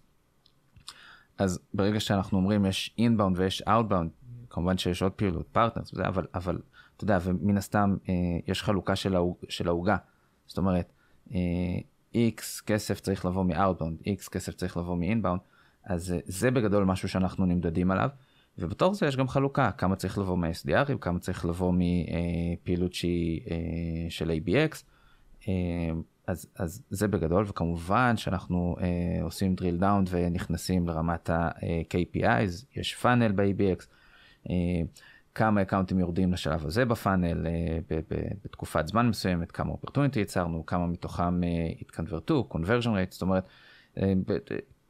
[1.38, 4.10] אז ברגע שאנחנו אומרים יש inbound ויש outbound,
[4.50, 6.58] כמובן שיש עוד פעילות, partners אבל, אבל
[6.96, 8.14] אתה יודע, ומן הסתם אה,
[8.46, 8.96] יש חלוקה
[9.48, 9.96] של העוגה.
[10.46, 10.92] זאת אומרת,
[11.34, 11.38] אה,
[12.66, 15.38] כסף צריך לבוא מ-outbound, X כסף צריך לבוא מ-inbound,
[15.84, 18.08] אז אה, זה בגדול משהו שאנחנו נמדדים עליו.
[18.58, 23.56] ובתוך זה יש גם חלוקה, כמה צריך לבוא מה-SDRים, כמה צריך לבוא מפעילות שהיא אה,
[24.08, 24.84] של ABX.
[26.32, 32.94] אה, אז, אז זה בגדול, וכמובן שאנחנו אה, עושים drill down ונכנסים לרמת ה-KPIs, יש
[32.94, 33.84] פאנל ב-ABX,
[34.50, 34.54] אה,
[35.34, 40.66] כמה אקאונטים יורדים לשלב הזה בפאנל אה, ב- ב- בתקופת זמן מסוימת, כמה אופרטוניטי יצרנו,
[40.66, 41.48] כמה מתוכם אה,
[41.80, 43.46] התקנברטו, conversion rate, זאת אומרת,
[43.98, 44.38] אה, ב-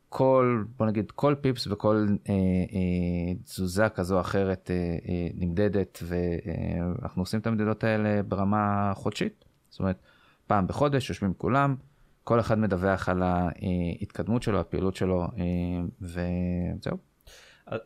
[0.09, 4.77] כל, בוא נגיד, כל פיפס וכל אה, אה, תזוזה כזו או אחרת אה,
[5.09, 10.03] אה, נמדדת, ואנחנו אה, עושים את המדידות האלה ברמה חודשית, זאת אומרת,
[10.47, 11.77] פעם בחודש, יושבים כולם,
[12.25, 16.97] כל אחד מדווח על ההתקדמות שלו, הפעילות שלו, אה, וזהו.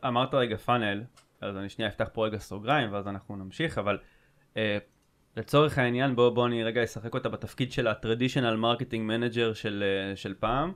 [0.07, 1.03] אמרת רגע פאנל,
[1.41, 3.97] אז אני שנייה אפתח פה רגע סוגריים ואז אנחנו נמשיך, אבל
[4.57, 4.77] אה,
[5.37, 10.15] לצורך העניין בואו בוא אני רגע אשחק אותה בתפקיד של ה-traditional marketing manager של, אה,
[10.15, 10.71] של פעם.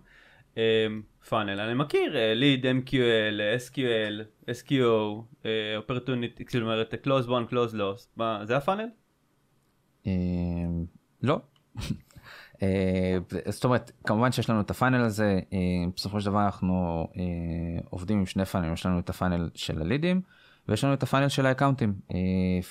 [1.30, 5.24] פאנל, אני מכיר ליד, MQL, SQL, SQO,
[5.88, 8.88] opportunity, זאת אומרת close one, close loss, זה הפאנל?
[11.24, 11.40] לא, אה,
[13.50, 15.58] זאת אומרת, כמובן שיש לנו את הפאנל הזה, אה,
[15.96, 20.22] בסופו של דבר אנחנו אה, עובדים עם שני פאנלים, יש לנו את הפאנל של הלידים
[20.68, 21.94] ויש לנו את הפאנל של האקאונטים.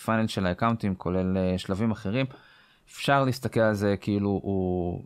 [0.04, 2.26] פאנל של האקאונטים כולל שלבים אחרים.
[2.86, 5.02] אפשר להסתכל על זה כאילו הוא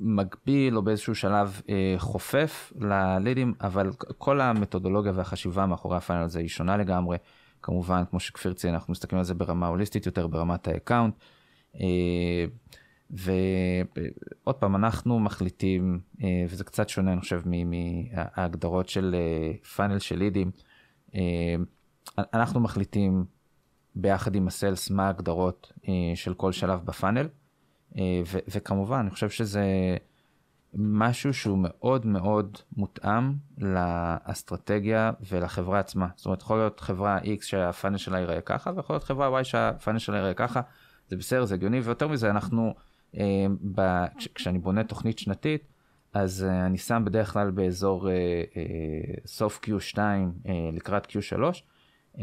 [0.00, 1.60] מגביל או באיזשהו שלב
[1.98, 7.16] חופף ל leads, אבל כל המתודולוגיה והחשיבה מאחורי ה funnel הזה היא שונה לגמרי.
[7.62, 11.14] כמובן, כמו שכפיר ציין, אנחנו מסתכלים על זה ברמה הוליסטית יותר, ברמת ה account.
[13.10, 19.16] ועוד פעם, אנחנו מחליטים, אה, וזה קצת שונה, אני חושב, מההגדרות של
[19.76, 20.50] funnel אה, של לידים,
[21.14, 21.54] אה,
[22.18, 23.24] אנחנו מחליטים
[23.94, 25.72] ביחד עם ה sales מה ההגדרות
[26.14, 27.28] של כל שלב בפאנל,
[28.48, 29.96] וכמובן, אני חושב שזה
[30.74, 36.08] משהו שהוא מאוד מאוד מותאם לאסטרטגיה ולחברה עצמה.
[36.16, 39.98] זאת אומרת, יכול להיות חברה X שהפאנל שלה ייראה ככה, ויכול להיות חברה Y שהפאנל
[39.98, 40.60] שלה ייראה ככה.
[41.08, 42.74] זה בסדר, זה הגיוני, ויותר מזה, אנחנו
[43.74, 45.62] ב, כש, כשאני בונה תוכנית שנתית,
[46.12, 48.10] אז uh, אני שם בדרך כלל באזור uh,
[49.26, 51.42] סוף Q2 uh, לקראת Q3
[52.16, 52.20] uh,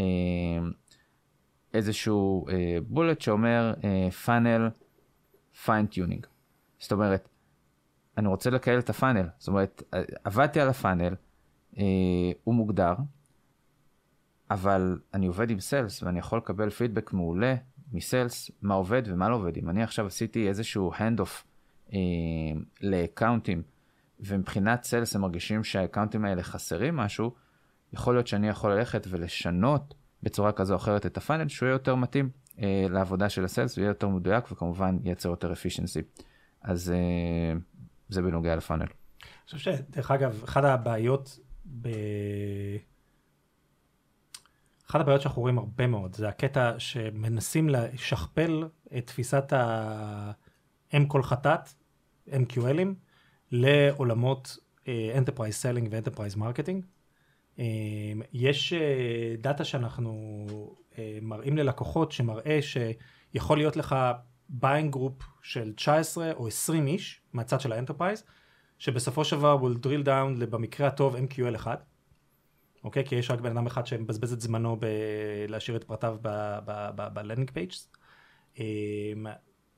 [1.74, 2.46] איזשהו
[2.88, 3.74] bullet שאומר
[4.26, 4.70] funnel
[5.66, 6.26] fine tuning.
[6.80, 7.30] זאת אומרת,
[8.18, 9.28] אני רוצה לכייל את ה funnel.
[9.38, 9.84] זאת אומרת,
[10.24, 11.16] עבדתי על ה funnel,
[11.78, 11.84] אה,
[12.44, 12.94] הוא מוגדר,
[14.52, 17.56] אבל אני עובד עם sales ואני יכול לקבל פידבק מעולה
[17.96, 19.58] מ sales, מה עובד ומה לא עובד.
[19.58, 21.44] אם אני עכשיו עשיתי איזשהו hand off
[21.94, 22.00] אה,
[22.82, 23.62] ל accountים,
[24.20, 27.32] ומבחינת sales הם מרגישים שה accountים האלה חסרים משהו,
[27.94, 29.94] יכול להיות שאני יכול ללכת ולשנות
[30.24, 32.30] בצורה כזו או אחרת את הפאנל, שהוא יהיה יותר מתאים
[32.62, 36.02] אה, לעבודה של הסיילס, ויהיה יותר מדויק וכמובן ייצר יותר אפישנסי.
[36.62, 37.58] אז אה,
[38.10, 38.82] זה בנוגע לפאנל.
[38.86, 41.40] אני חושב שדרך אגב, אחת הבעיות
[41.82, 41.90] ב...
[44.90, 48.64] אחת הבעיות שאנחנו רואים הרבה מאוד, זה הקטע שמנסים לשכפל
[48.98, 51.70] את תפיסת האם כל חטאת,
[52.30, 52.88] MQLים,
[53.52, 56.82] לעולמות uh, Enterprise Selling ו-Enterprise Marketing.
[57.58, 57.62] Uh,
[58.34, 60.46] יש uh, data שאנחנו
[61.22, 63.96] מראים ללקוחות שמראה שיכול להיות לך
[64.50, 68.24] buying group של 19 או 20 איש מהצד של ה enterprise,
[68.80, 71.78] שבסופו של דבר will drill down במקרה הטוב MQL אחד,
[72.86, 73.06] אוקיי?
[73.06, 76.18] כי יש רק בן אדם אחד שמבזבז את זמנו בלהשאיר את פרטיו
[77.14, 77.90] ב landing pages.
[78.60, 79.26] אמ,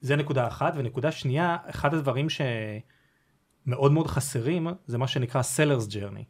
[0.01, 6.23] זה נקודה אחת, ונקודה שנייה, אחד הדברים שמאוד מאוד חסרים זה מה שנקרא Sellers Journey.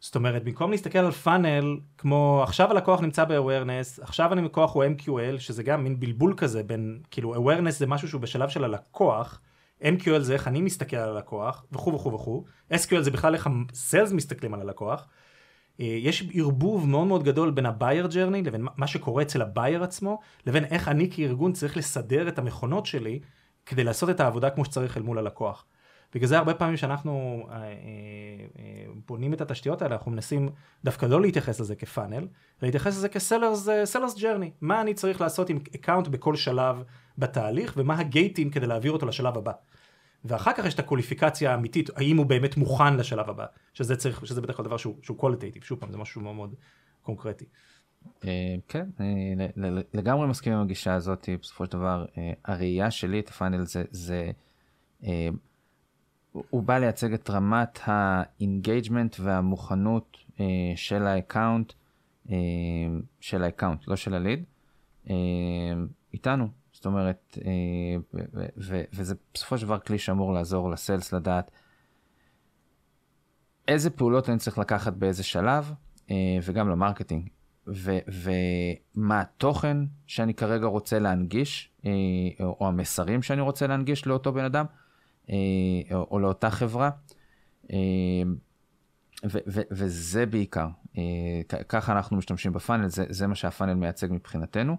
[0.00, 4.84] זאת אומרת, במקום להסתכל על פאנל, כמו עכשיו הלקוח נמצא ב-awareness, עכשיו אני לקוח הוא
[4.84, 9.40] MQL, שזה גם מין בלבול כזה בין, כאילו awareness זה משהו שהוא בשלב של הלקוח,
[9.82, 14.14] MQL זה איך אני מסתכל על הלקוח, וכו' וכו' וכו', SQL זה בכלל איך ה-Sales
[14.14, 15.06] מסתכלים על הלקוח.
[15.80, 20.20] אה, יש ערבוב מאוד מאוד גדול בין ה-Buyer Journey לבין מה שקורה אצל ה-Buyer עצמו,
[20.46, 23.20] לבין איך אני כארגון צריך לסדר את המכונות שלי
[23.66, 25.64] כדי לעשות את העבודה כמו שצריך אל מול הלקוח.
[26.14, 30.50] בגלל זה הרבה פעמים שאנחנו אה, אה, אה, בונים את התשתיות האלה, אנחנו מנסים
[30.84, 32.26] דווקא לא להתייחס לזה כ funnel,
[32.62, 36.82] להתייחס לזה כ sellers journey, מה אני צריך לעשות עם account בכל שלב
[37.18, 39.52] בתהליך, ומה ה gateים כדי להעביר אותו לשלב הבא.
[40.24, 44.40] ואחר כך יש את הקווליפיקציה האמיתית, האם הוא באמת מוכן לשלב הבא, שזה צריך, שזה
[44.40, 46.54] בדרך כלל דבר שהוא qualitative, שוב פעם, זה משהו מאוד מאוד
[47.02, 47.44] קונקרטי.
[48.68, 49.36] כן, אני
[49.94, 52.04] לגמרי מסכים עם הגישה הזאת, בסופו של דבר,
[52.44, 54.30] הראייה שלי את ה funnel זה,
[56.32, 60.46] הוא בא לייצג את רמת ה engagement והמוכנות אה,
[60.76, 61.72] של ה account,
[62.30, 62.36] אה,
[63.20, 64.44] של ה account, לא של ה lead,
[65.10, 65.14] אה,
[66.12, 66.48] איתנו.
[66.84, 68.20] זאת אומרת, אה,
[68.92, 71.50] וזה בסופו של דבר כלי שאמור לעזור ל sales לדעת
[73.68, 75.72] איזה פעולות אני צריך לקחת באיזה שלב,
[76.10, 77.28] אה, וגם ל marketing.
[77.66, 79.76] ומה התוכן
[80.06, 81.90] שאני כרגע רוצה להנגיש, אה,
[82.40, 84.64] או המסרים שאני רוצה להנגיש לאותו בן אדם.
[85.92, 86.90] או, או לאותה חברה.
[89.70, 90.68] וזה בעיקר,
[91.68, 94.76] ככה אנחנו משתמשים ב funnel, זה, זה מה שה funnel מייצג מבחינתנו.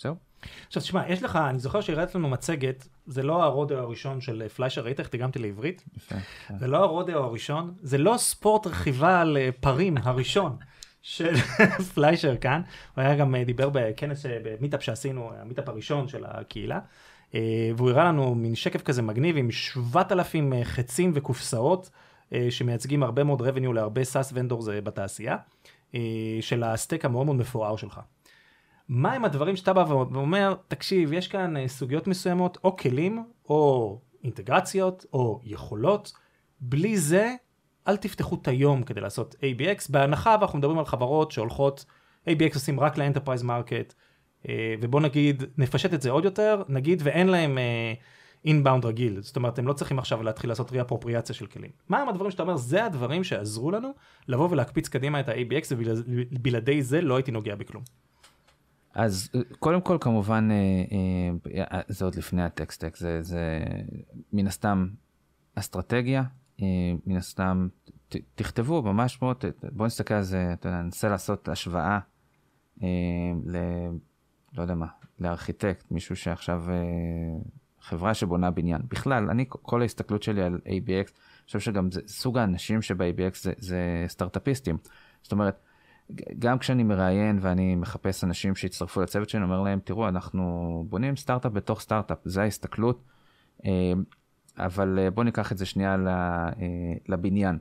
[0.00, 0.14] זהו.
[0.66, 4.84] עכשיו תשמע, יש לך, אני זוכר שהראית לנו מצגת, זה לא הרודיו הראשון של פליישר,
[4.84, 5.84] ראית איך תרגמתי לעברית?
[5.96, 6.14] יפה.
[6.58, 10.56] זה לא הרודיו הראשון, זה לא ספורט רכיבה על פרים הראשון.
[11.06, 11.34] של
[11.94, 12.62] פליישר כאן,
[12.94, 16.80] הוא היה גם דיבר בכנס, ב meetup שעשינו, ה meetup הראשון של הקהילה,
[17.34, 21.90] אה, והוא הראה לנו מין שקף כזה מגניב עם 7,000 אה, חצים וקופסאות
[22.32, 25.36] אה, שמייצגים הרבה מאוד revenue להרבה SaaS vendors בתעשייה,
[26.40, 28.00] של ה stack המאוד מאוד מפואר שלך.
[28.88, 35.06] מה הם הדברים שאתה בא ואומר, תקשיב, יש כאן סוגיות מסוימות, או כלים, או אינטגרציות,
[35.12, 36.12] או יכולות,
[36.60, 37.34] בלי זה,
[37.88, 41.84] אל תפתחו את היום כדי לעשות ABX, בהנחה ואנחנו מדברים על חברות שהולכות,
[42.28, 43.94] ABX עושים רק ל enterprise market,
[44.48, 47.58] אה, ובוא נגיד, נפשט את זה עוד יותר, נגיד ואין להם
[48.44, 51.70] inbound uh, רגיל, זאת אומרת, הם לא צריכים עכשיו להתחיל לעשות re-appropriationציה של כלים.
[51.88, 53.94] מה הם הדברים שאתה אומר, זה הדברים שעזרו לנו
[54.28, 57.82] לבוא ולהקפיץ קדימה את ה-ABX, ובלעדי זה לא הייתי נוגע בכלום.
[58.96, 63.64] אז אה, קודם כל כמובן אה, זה עוד לפני ה tech stack, זה, זה
[64.32, 64.88] מן הסתם
[65.54, 66.22] אסטרטגיה,
[67.06, 67.68] מן הסתם
[68.08, 71.98] ת, תכתבו ממש מאוד, בואו נסתכל על זה, אתה יודע, ננסה לעשות השוואה
[74.56, 74.86] לא יודע מה,
[75.18, 76.76] לארכיטקט, מישהו שעכשיו, אה,
[77.80, 78.82] חברה שבונה בניין.
[78.88, 83.52] בכלל, אני, כל ההסתכלות שלי על ABX, אני חושב שגם זה, סוג האנשים שב-ABX זה,
[83.58, 84.78] זה סטארט-אפיסטים.
[85.22, 85.60] זאת אומרת,
[86.38, 91.16] גם כשאני מראיין ואני מחפש אנשים שיצטרפו לצוות שלי, אני אומר להם, תראו, אנחנו בונים
[91.16, 93.04] סטארט-אפ בתוך סטארט-אפ, זה ההסתכלות,
[93.64, 93.92] אה,
[94.58, 95.96] אבל אה, בואו ניקח את זה שנייה
[97.08, 97.58] לבניין.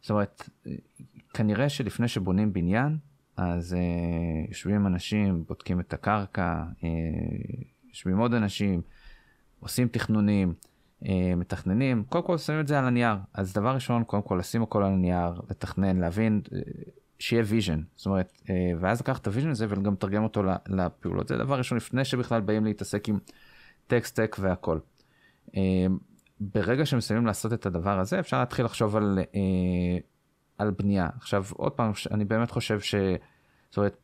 [0.00, 0.48] זאת אומרת,
[1.34, 2.98] כנראה שלפני שבונים בניין,
[3.36, 6.64] אז uh, יושבים אנשים, בודקים את הקרקע,
[7.88, 8.82] יושבים עוד אנשים,
[9.60, 10.54] עושים תכנונים,
[11.36, 13.16] מתכננים, קודם כל שמים את זה על הנייר.
[13.34, 16.40] אז דבר ראשון, קודם כל לשים הכל על הנייר, לתכנן, להבין
[17.18, 21.28] שיהיה vision, זאת אומרת, אה, ואז לקחת את ה vision הזה וגם לתרגם אותו לפעולות,
[21.28, 23.18] זה דבר ראשון לפני שבכלל באים להתעסק עם
[23.86, 24.78] טקסט-טק והכל.
[25.56, 25.86] אה,
[26.40, 29.98] ברגע שמסיימים לעשות את הדבר הזה אפשר להתחיל לחשוב על, אה,
[30.58, 31.08] על בנייה.
[31.16, 32.94] עכשיו עוד פעם, אני באמת חושב ש...
[33.70, 33.96] זאת אומרת,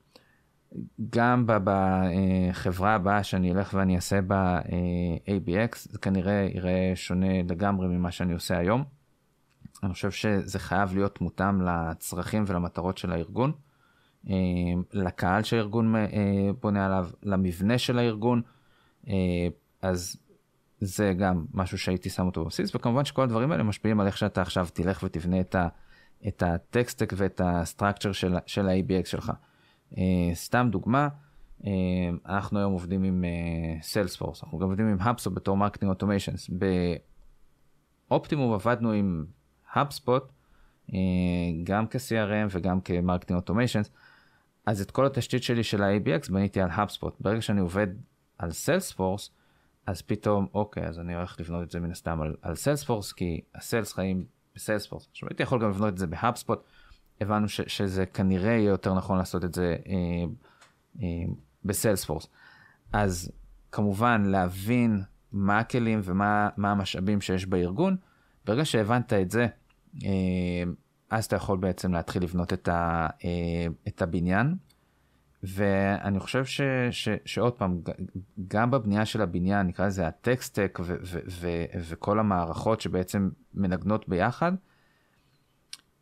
[1.10, 4.60] גם בחברה הבאה שאני אלך ואני אעשה בה
[5.26, 8.84] ABX, זה כנראה יראה שונה לגמרי ממה שאני עושה היום.
[9.82, 13.52] אני חושב שזה חייב להיות מותאם לצרכים ולמטרות של הארגון,
[14.30, 14.34] אה,
[14.92, 18.42] לקהל שהארגון אה, בונה עליו, למבנה של הארגון,
[19.08, 19.14] אה,
[19.82, 20.16] אז
[20.80, 24.42] זה גם משהו שהייתי שם אותו בבסיס, וכמובן שכל הדברים האלה משפיעים על איך שאתה
[24.42, 25.68] עכשיו תלך ותבנה את, ה,
[26.28, 29.32] את ה tech stack ואת ה structure של, של ה-ABX שלך.
[30.34, 31.08] סתם דוגמה,
[32.26, 33.24] אנחנו היום עובדים עם
[33.82, 36.50] Salesforce, אנחנו גם עובדים עם HubSpot בתור marketing automations.
[38.08, 39.24] ב Optimove עבדנו עם
[39.74, 40.22] HubSpot,
[40.92, 40.98] אה,
[41.64, 43.88] גם כ-CRM וגם כ-Marketing Automations,
[44.66, 47.10] אז את כל התשתית שלי של ה-ABX בניתי על HubSpot.
[47.20, 47.86] ברגע שאני עובד
[48.38, 49.30] על Salesforce,
[49.86, 53.40] אז פתאום, אוקיי, אז אני הולך לבנות את זה מן הסתם על, על Salesforce, כי
[53.54, 55.08] הסיילס חיים בסיילספורס.
[55.10, 56.56] עכשיו הייתי יכול גם לבנות את זה ב-HubSpot,
[57.20, 60.24] הבנו ש, שזה כנראה יהיה יותר נכון לעשות את זה אה,
[61.02, 61.32] אה,
[61.64, 62.26] בסיילספורס.
[62.92, 63.32] אז
[63.72, 65.02] כמובן להבין
[65.32, 67.96] מה הכלים ומה המשאבים שיש בארגון,
[68.44, 69.46] ברגע שהבנת את זה,
[71.10, 74.54] אז אתה יכול בעצם להתחיל לבנות את, ה, אה, את הבניין.
[75.42, 77.80] ואני חושב ש, ש, שעוד פעם,
[78.48, 84.52] גם בבנייה של הבניין, נקרא לזה הטקסטק ו, ו, ו, וכל המערכות שבעצם מנגנות ביחד,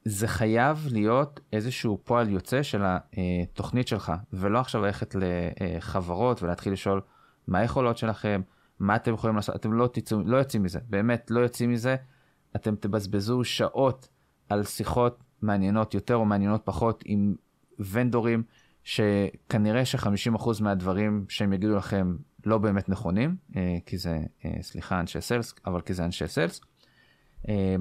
[0.05, 7.01] זה חייב להיות איזשהו פועל יוצא של התוכנית שלך, ולא עכשיו ללכת לחברות ולהתחיל לשאול
[7.49, 8.41] מה היכולות שלכם,
[8.79, 11.97] מה אתם יכולים לעשות, אתם לא, תצאו, לא יוצאים מזה, באמת לא יוצאים מזה.
[12.57, 14.09] אתם תבזבזו שעות
[14.49, 17.35] על שיחות מעניינות יותר או מעניינות פחות עם
[17.79, 18.43] ונדורים,
[18.85, 25.21] שכנראה ש-50% מהדברים שהם יגידו לכם לא באמת נכונים, אה, כי זה, אה, סליחה, אנשי
[25.21, 26.61] סלס, אבל כי זה אנשי סלס.
[27.49, 27.77] אה,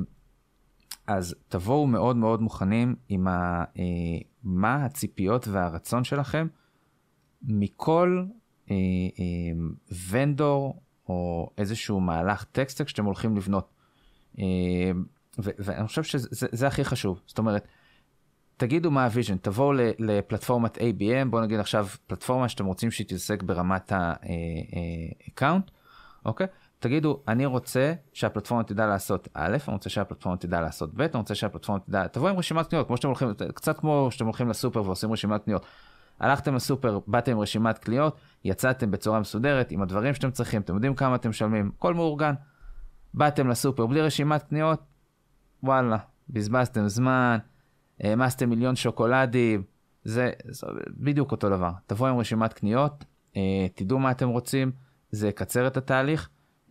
[1.08, 3.64] אז תבואו מאוד מאוד מוכנים עם ה,
[4.44, 6.48] מה הציפיות והרצון שלכם
[7.42, 8.24] מכל
[10.10, 13.74] vendor או איזשהו מהלך טק סטאק שאתם הולכים לבנות.
[14.40, 14.92] אה,
[15.38, 17.68] ואני חושב שזה הכי חשוב, זאת אומרת,
[18.58, 23.44] תגידו מה ה vision, תבואו לפלטפורמת ABM, בואו נגיד עכשיו פלטפורמה שאתם רוצים שהיא תתעסק
[23.44, 25.60] ברמת ה-account, אה, אה,
[26.26, 26.48] אוקיי?
[26.80, 31.36] תגידו, אני רוצה שהפלטפורמה תדע לעשות א', אני רוצה שהפלטפורמה תדע לעשות ב', אני רוצה
[31.36, 35.12] שהפלטפורמה תדע, תבואו עם רשימת קניות, כמו שאתם הולכים, קצת כמו שאתם הולכים לסופר ועושים
[35.12, 35.66] רשימת קניות.
[36.20, 40.96] הלכתם לסופר, באתם עם רשימת קניות, יצאתם בצורה מסודרת עם הדברים שאתם צריכים, אתם יודעים
[40.96, 42.34] כמה אתם משלמים, הכל מאורגן.
[43.14, 44.80] באתם לסופר בלי רשימת קניות,
[45.64, 45.98] וואלה,
[46.30, 47.38] בזבזתם זמן,
[48.00, 49.64] העמסתם מיליון שוקולדים,
[50.04, 51.72] זה, זה בדיוק אותו דבר.
[51.88, 53.06] תבואו עם רשימת קניות,
[53.36, 54.72] אה, תדעו מה אתם רוצים,
[55.12, 56.30] זה יקצר את התהליך.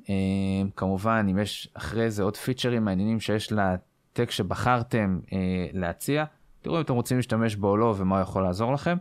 [0.08, 0.14] אה,
[0.76, 6.24] כמובן, אם יש אחרי זה עוד פיצ'רים מעניינים שיש לטק שבחרתם אה, להציע,
[6.62, 8.96] תראו אם אתם רוצים להשתמש בו או לא ומה הוא יכול לעזור לכם.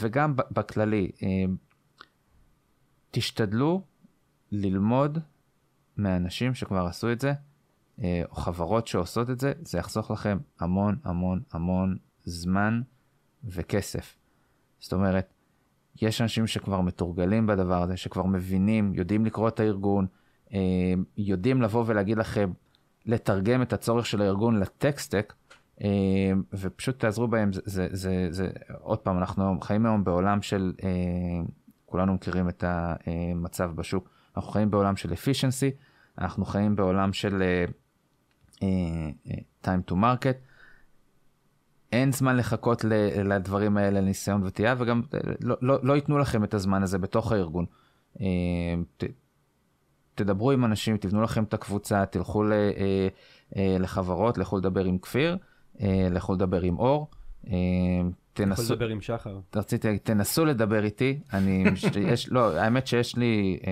[0.00, 1.10] וגם בכללי,
[3.10, 3.82] תשתדלו
[4.52, 5.18] ללמוד
[5.96, 7.32] מאנשים שכבר עשו את זה,
[8.02, 12.80] אה, או חברות שעושות את זה, זה יחסוך לכם המון המון המון זמן
[13.44, 14.16] וכסף.
[14.80, 15.34] זאת אומרת,
[16.02, 20.06] יש אנשים שכבר מתורגלים בדבר הזה, שכבר מבינים, יודעים לקרוא את הארגון,
[20.52, 20.58] אה,
[21.16, 22.52] יודעים לבוא ולהגיד לכם,
[23.06, 25.34] לתרגם את הצורך של הארגון לטקסטק,
[25.82, 25.88] אה,
[26.52, 30.72] ופשוט תעזרו בהם, זה, זה, זה, זה, עוד פעם, אנחנו חיים היום בעולם של,
[31.86, 35.70] כולנו מכירים את המצב בשוק, אנחנו חיים בעולם של efficiency,
[36.18, 39.30] אנחנו חיים בעולם של uh, uh,
[39.64, 40.36] time to market.
[41.92, 42.84] אין זמן לחכות
[43.24, 45.02] לדברים האלה לניסיון וטעייה, וגם
[45.40, 47.66] לא, לא, לא ייתנו לכם את הזמן הזה בתוך הארגון.
[48.16, 48.20] Uh,
[48.96, 49.04] ת,
[50.14, 54.98] תדברו עם אנשים, תבנו לכם את הקבוצה, תלכו ל, uh, uh, לחברות, לכו לדבר עם
[54.98, 55.36] כפיר,
[55.76, 57.10] uh, לכו לדבר עם אור.
[57.44, 57.48] Uh,
[58.32, 59.38] תנסו, לדבר עם שחר.
[59.56, 61.64] רציתי, תנסו לדבר איתי, אני,
[62.00, 63.66] יש, לא, האמת שיש לי, uh,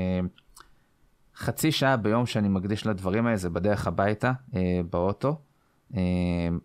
[1.41, 5.39] חצי שעה ביום שאני מקדיש לדברים האלה זה בדרך הביתה אה, באוטו.
[5.97, 6.01] אה,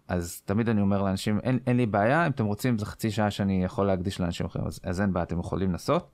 [0.08, 3.32] אז תמיד אני אומר לאנשים אין, אין לי בעיה אם אתם רוצים זה חצי שעה
[3.32, 6.12] שאני יכול להקדיש לאנשים אחרים אז, אז אין בעיה אתם יכולים לנסות.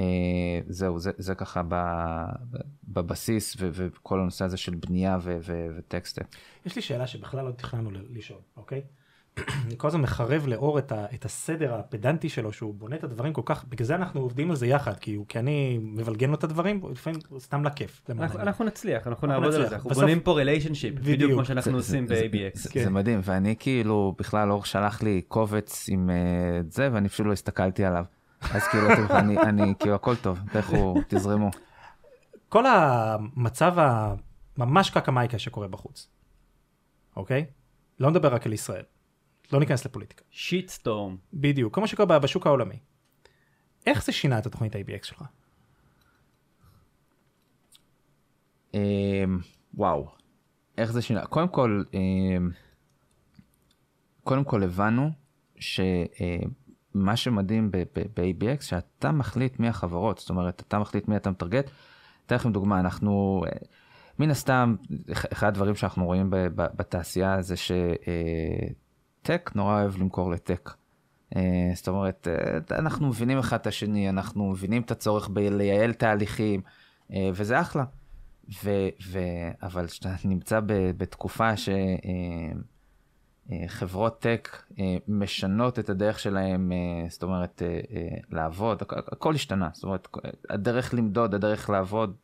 [0.00, 0.04] אה,
[0.68, 1.74] זהו זה, זה ככה ב,
[2.88, 6.22] בבסיס ו, וכל הנושא הזה של בנייה ו, ו, וטקסטר.
[6.66, 8.82] יש לי שאלה שבכלל לא תכננו לשאול אוקיי.
[9.38, 13.32] אני כל הזמן מחרב לאור את, ה, את הסדר הפדנטי שלו, שהוא בונה את הדברים
[13.32, 16.34] כל כך, בגלל זה אנחנו עובדים על זה יחד, כי, הוא, כי אני מבלגן לו
[16.34, 18.02] את הדברים, לפעמים סתם לכיף.
[18.10, 18.40] אנחנו.
[18.40, 19.68] אנחנו נצליח, אנחנו אנחנו נעבוד על.
[19.68, 21.32] זה, אנחנו בסוף- בונים פה relationship, בדיוק בדיוק.
[21.32, 22.58] כמו שאנחנו זה- עושים ב-ABX.
[22.58, 22.84] זה- כן.
[22.84, 26.16] זה מדהים, ואני כאילו, בכלל אור שלח לי קובץ עם אה,
[26.70, 28.04] זה, ואני אפילו לא הסתכלתי עליו.
[28.54, 31.50] אז כאילו, אתם- אני, אני, כאילו, הכל טוב, לכו, תזרמו.
[32.48, 33.74] כל המצב
[34.58, 36.08] הממש קקמייקה שקורה בחוץ,
[37.16, 37.44] אוקיי?
[38.00, 38.82] לא נדבר רק על ישראל,
[39.52, 40.24] לא ניכנס לפוליטיקה.
[40.30, 41.16] שיט סטורם.
[41.34, 42.78] בדיוק, כל מה שקורה בשוק העולמי.
[43.86, 45.22] איך זה שינה את התוכנית ABX שלך?
[48.74, 49.24] אה,
[49.74, 50.08] וואו,
[50.78, 51.26] איך זה שינה?
[51.26, 51.98] קודם כל, אה,
[54.24, 55.10] קודם כל הבנו
[55.56, 61.30] שמה שמדהים ב- ב- ב-ABX, שאתה מחליט מי החברות, זאת אומרת, אתה מחליט מי אתה
[61.30, 61.70] מטרגט.
[62.26, 63.52] אתן לכם דוגמה, אנחנו, אה,
[64.18, 64.76] מן הסתם,
[65.12, 67.54] אח- אחד הדברים שאנחנו רואים בתעשייה זה
[69.26, 70.70] שטק נורא אוהב למכור לטק.
[71.36, 76.60] אה, זאת אומרת, אה, אנחנו מבינים אחד את השני, אנחנו מבינים את הצורך בלייעל תהליכים,
[77.12, 77.84] אה, וזה אחלה.
[78.64, 78.70] ו,
[79.06, 79.18] ו,
[79.62, 81.50] אבל כשאתה נמצא ב, בתקופה
[83.66, 84.62] שחברות טק
[85.08, 86.72] משנות את הדרך שלהם,
[87.08, 87.62] זאת אומרת,
[88.30, 89.68] לעבוד, הכ- הכל השתנה.
[89.72, 90.08] זאת אומרת,
[90.50, 92.16] הדרך למדוד, הדרך לעבוד,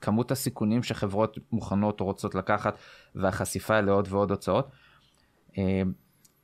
[0.00, 2.74] כמות הסיכונים שחברות מוכנות או רוצות לקחת,
[3.14, 4.70] והחשיפה לעוד ועוד הוצאות.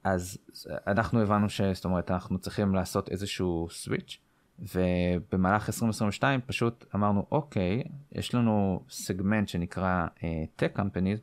[0.07, 0.39] אה, אז
[0.87, 1.61] אנחנו הבנו ש...
[1.61, 4.19] זאת אומרת, אנחנו צריכים לעשות איזשהו סוויץ',
[4.59, 10.23] ובמהלך 2022 פשוט אמרנו, אוקיי, יש לנו סגמנט שנקרא uh,
[10.63, 11.21] Tech Companies,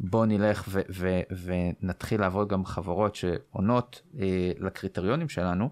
[0.00, 4.18] בוא נלך ו- ו- ונתחיל לעבוד גם חברות שעונות uh,
[4.58, 5.70] לקריטריונים שלנו,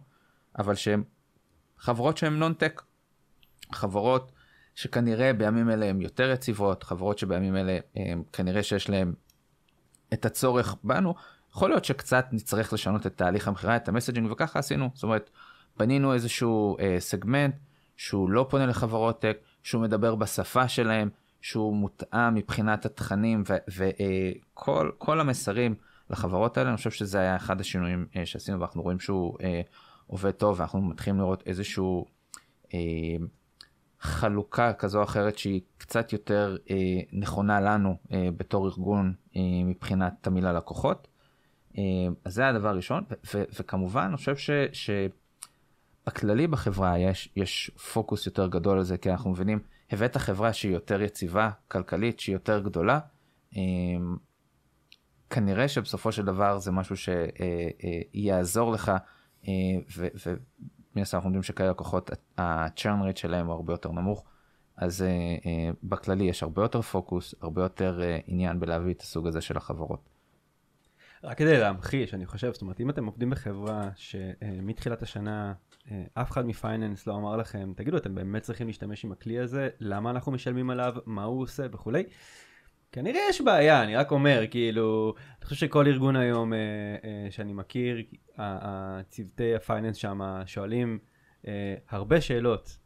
[0.59, 1.03] אבל שהן
[1.79, 2.83] חברות שהן נון-טק.
[3.73, 4.33] חברות
[4.75, 9.13] שכנראה בימים אלה הן יותר יציבות, חברות שבימים אלה הם, כנראה שיש להן
[10.13, 11.15] את הצורך בנו,
[11.59, 14.91] יכול להיות שקצת נצטרך לשנות את תהליך המכירה, את המסג'ינג, וככה עשינו.
[14.95, 15.31] זאת אומרת,
[15.77, 17.55] בנינו איזשהו אה, סגמנט
[17.97, 21.09] שהוא לא פונה לחברות טק, שהוא מדבר בשפה שלהם,
[21.41, 25.75] שהוא מותאם מבחינת התכנים וכל כל המסרים
[26.11, 29.61] לחברות האלה, אני חושב שזה היה אחד השינויים אה, שעשינו ואנחנו רואים שהוא אה,
[30.07, 32.07] עובד טוב ואנחנו מתחילים לראות איזשהו
[32.75, 32.79] אה,
[34.01, 36.77] חלוקה כזו או אחרת שהיא קצת יותר אה,
[37.13, 41.09] נכונה לנו אה, בתור ארגון אה, מבחינת תמיל הלקוחות.
[41.79, 41.83] אה,
[42.25, 43.05] אז זה הדבר הראשון,
[43.35, 44.51] וכמובן אני חושב ש...
[44.73, 44.91] ש...
[46.09, 49.59] בכללי בחברה יש, יש פוקוס יותר גדול על זה, כי אנחנו מבינים,
[49.91, 52.99] הבאת חברה שהיא יותר יציבה, כלכלית, שהיא יותר גדולה,
[53.57, 54.17] אמ,
[55.31, 56.97] כנראה שבסופו של דבר זה משהו
[58.15, 58.93] שיעזור לך,
[59.49, 59.53] אה,
[59.97, 64.25] ומן הסתם אנחנו יודעים שכאלה לקוחות, ה-churn rate שלהם הוא הרבה יותר נמוך,
[64.77, 65.09] אז אה,
[65.47, 69.57] אה, בכללי יש הרבה יותר פוקוס, הרבה יותר אה, עניין בלהביא את הסוג הזה של
[69.57, 70.18] החברות.
[71.25, 75.53] רק כדי להמחיש, אני חושב, זאת אומרת, אם אתם עובדים בחברה שמתחילת השנה
[75.91, 79.69] אה, אף אחד מפייננס לא אמר לכם, תגידו, אתם באמת צריכים להשתמש עם הכלי הזה,
[79.81, 81.67] למה אנחנו משלמים עליו, מה הוא עושה?
[81.73, 82.03] וכולי,
[82.93, 86.59] כנראה יש בעיה, אני רק אומר, כאילו, אני חושב שכל ארגון היום אה,
[87.05, 88.03] אה, שאני מכיר,
[88.37, 90.99] הצוותי הפייננס שם שואלים
[91.89, 92.79] הרבה שאלות,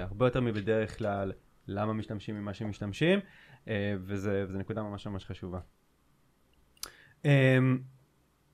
[0.00, 1.32] הרבה יותר מבדרך כלל,
[1.68, 3.18] למה משתמשים ממה שמשתמשים,
[4.04, 5.58] וזה נקודה ממש ממש חשובה.
[7.24, 7.78] אמ,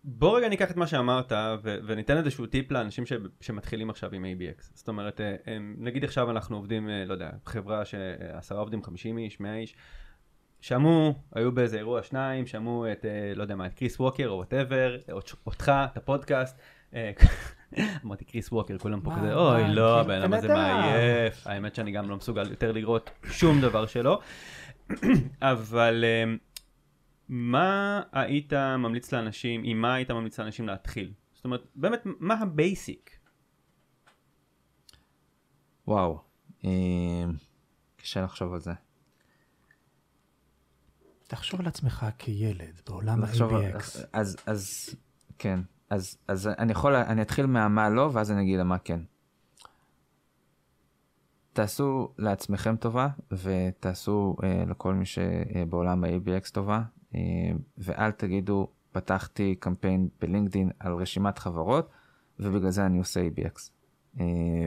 [0.04, 4.24] בוא רגע ניקח את מה שאמרת ו- וניתן איזשהו טיפ לאנשים ש- שמתחילים עכשיו עם
[4.24, 4.62] ABX.
[4.74, 9.18] זאת אומרת, אה, הם- נגיד עכשיו אנחנו עובדים, אה, לא יודע, חברה שעשרה עובדים 50
[9.18, 9.74] איש, 100 איש,
[10.60, 14.36] שמעו, היו באיזה אירוע שניים, שמעו את, אה, לא יודע מה, את קריס ווקר או
[14.36, 14.96] whatever,
[15.46, 16.60] אותך, את הפודקאסט.
[18.04, 21.46] אמרתי קריס ווקר, כולם פה כזה, אוי לא, כאילו, הבן אדם הזה בן אדם." מעייף.
[21.46, 24.20] האמת שאני גם לא מסוגל יותר לראות שום דבר שלו.
[25.42, 26.36] אבל אמ,
[27.28, 31.12] מה היית ממליץ לאנשים, עם מה היית ממליץ לאנשים להתחיל?
[31.34, 33.18] זאת אומרת, באמת, מה ה basic?
[35.88, 36.20] וואו,
[36.64, 36.70] אה,
[37.96, 38.72] קשה לחשוב על זה.
[41.26, 43.98] תחשוב על עצמך כילד בעולם ה-ABX.
[44.12, 44.94] אז, אז,
[45.38, 45.60] כן,
[45.90, 49.00] אז, אז אני יכול, אני אתחיל מהמה לא, ואז אני אגיד למה כן.
[51.52, 56.82] תעשו לעצמכם טובה, ותעשו אה, לכל מי שבעולם ה-ABX טובה,
[57.78, 61.90] ואל תגידו, פתחתי קמפיין בלינקדין על רשימת חברות,
[62.40, 63.70] ובגלל זה אני עושה ABX.
[64.20, 64.66] אה,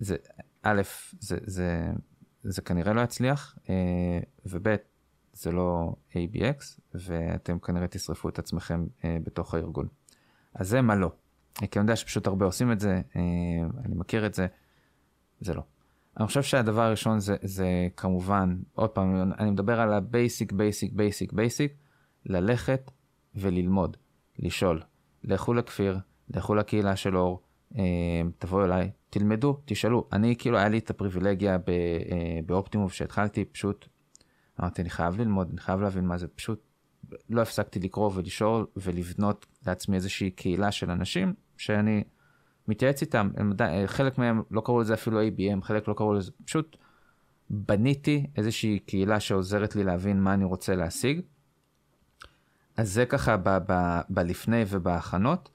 [0.00, 0.16] זה,
[0.62, 0.82] א',
[1.20, 1.92] זה, זה,
[2.42, 4.76] זה כנראה לא יצליח, אה, וב',
[5.32, 9.88] זה לא ABX, ואתם כנראה תשרפו את עצמכם אה, בתוך הארגון.
[10.54, 11.12] אז זה מה לא.
[11.62, 13.20] אה, כי אני יודע שפשוט הרבה עושים את זה, אה,
[13.84, 14.46] אני מכיר את זה,
[15.40, 15.62] זה לא.
[16.18, 20.92] אני חושב שהדבר הראשון זה, זה כמובן, עוד פעם, אני מדבר על ה basic, basic,
[20.92, 21.72] basic, basic,
[22.26, 22.90] ללכת
[23.34, 23.96] וללמוד.
[24.38, 24.80] לשאול.
[25.24, 25.98] לכו לכפיר,
[26.34, 27.42] לכו לקהילה של אור,
[27.78, 27.82] אה,
[28.38, 30.08] תבואו אליי, תלמדו, תשאלו.
[30.12, 31.58] אני, כאילו, היה לי את הפריבילגיה אה,
[32.46, 33.88] באופטימוב שהתחלתי, פשוט
[34.60, 36.60] אמרתי, אני חייב ללמוד, אני חייב להבין מה זה, פשוט
[37.30, 42.04] לא הפסקתי לקרוא ולשאול ולבנות לעצמי איזושהי קהילה של אנשים שאני
[42.68, 43.52] מתייעץ איתם, הם,
[43.86, 46.76] חלק מהם לא קראו לזה אפילו ABM, חלק לא קראו לזה, פשוט
[47.50, 51.20] בניתי איזושהי קהילה שעוזרת לי להבין מה אני רוצה להשיג.
[52.76, 53.36] אז זה ככה
[54.08, 55.50] בלפני ובהכנות.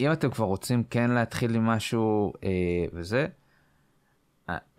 [0.00, 3.26] אם אתם כבר רוצים כן להתחיל עם משהו אה, וזה,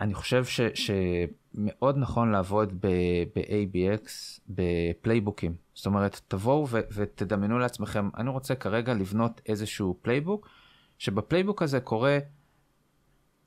[0.02, 4.10] אני חושב ש, שמאוד נכון לעבוד ב-ABX
[4.50, 5.56] ב playbookים.
[5.74, 10.50] זאת אומרת, תבואו ותדמיינו לעצמכם, אני רוצה כרגע לבנות איזשהו playbook,
[10.98, 12.18] שב playbook הזה קורה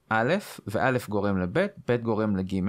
[0.09, 0.35] א',
[0.67, 2.61] וא' גורם לב', ב' גורם לג',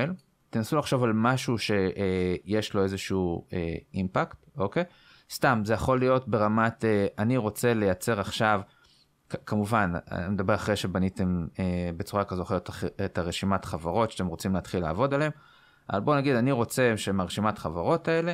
[0.50, 3.48] תנסו לחשוב על משהו שיש לו איזשהו
[3.94, 4.84] אימפקט, אוקיי?
[5.32, 6.86] סתם, זה יכול להיות ברמת,
[7.20, 8.62] אני רוצה לייצר עכשיו,
[9.46, 11.48] כמובן, אני מדבר אחרי שבניתם
[11.98, 12.70] בצורה כזו או אחרת
[13.06, 15.32] את הרשימת חברות שאתם רוצים להתחיל לעבוד עליהן,
[15.90, 18.34] אבל בואו נגיד, אני רוצה שמהרשימת חברות האלה,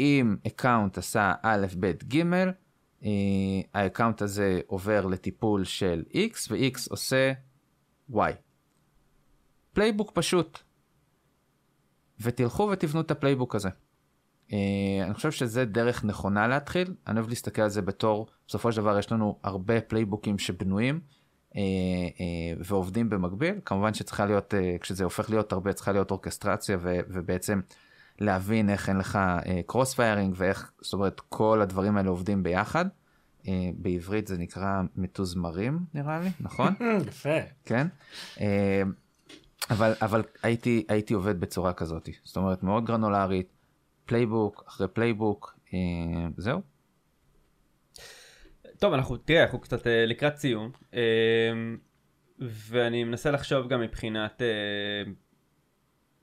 [0.00, 2.22] אם account עשה א', ב', ג',
[3.74, 7.32] ה account הזה עובר לטיפול של X, ו-X עושה
[8.12, 8.32] Y.
[9.72, 10.58] playbook פשוט.
[12.20, 13.68] ותלכו ותבנו את ה playbook הזה.
[14.48, 14.52] Uh,
[15.04, 18.98] אני חושב שזה דרך נכונה להתחיל, אני אוהב להסתכל על זה בתור, בסופו של דבר
[18.98, 21.00] יש לנו הרבה playbookים שבנויים
[21.50, 21.56] uh,
[22.64, 27.60] ועובדים במקביל, כמובן שצריכה להיות, כשזה הופך להיות הרבה, צריכה להיות אורקסטרציה ובעצם
[28.20, 29.18] להבין איך אין לך
[29.66, 32.84] cross uh, firing ואיך, זאת אומרת, כל הדברים האלה עובדים ביחד.
[33.42, 33.46] Uh,
[33.76, 36.74] בעברית זה נקרא מתוזמרים נראה לי, נכון?
[37.08, 37.38] יפה.
[37.64, 37.86] כן.
[38.36, 38.40] Uh,
[39.70, 43.48] אבל, אבל הייתי, הייתי עובד בצורה כזאת, זאת אומרת מאוד גרנולרית,
[44.06, 45.78] playbook אחרי playbook, אה,
[46.36, 46.60] זהו.
[48.78, 51.00] טוב, אנחנו, תראה, אנחנו קצת אה, לקראת סיום, אה,
[52.38, 55.12] ואני מנסה לחשוב גם מבחינת אה,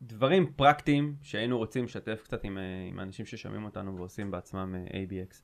[0.01, 4.87] דברים פרקטיים שהיינו רוצים לשתף קצת עם, אה, עם האנשים ששומעים אותנו ועושים בעצמם אה,
[4.87, 5.35] ABX.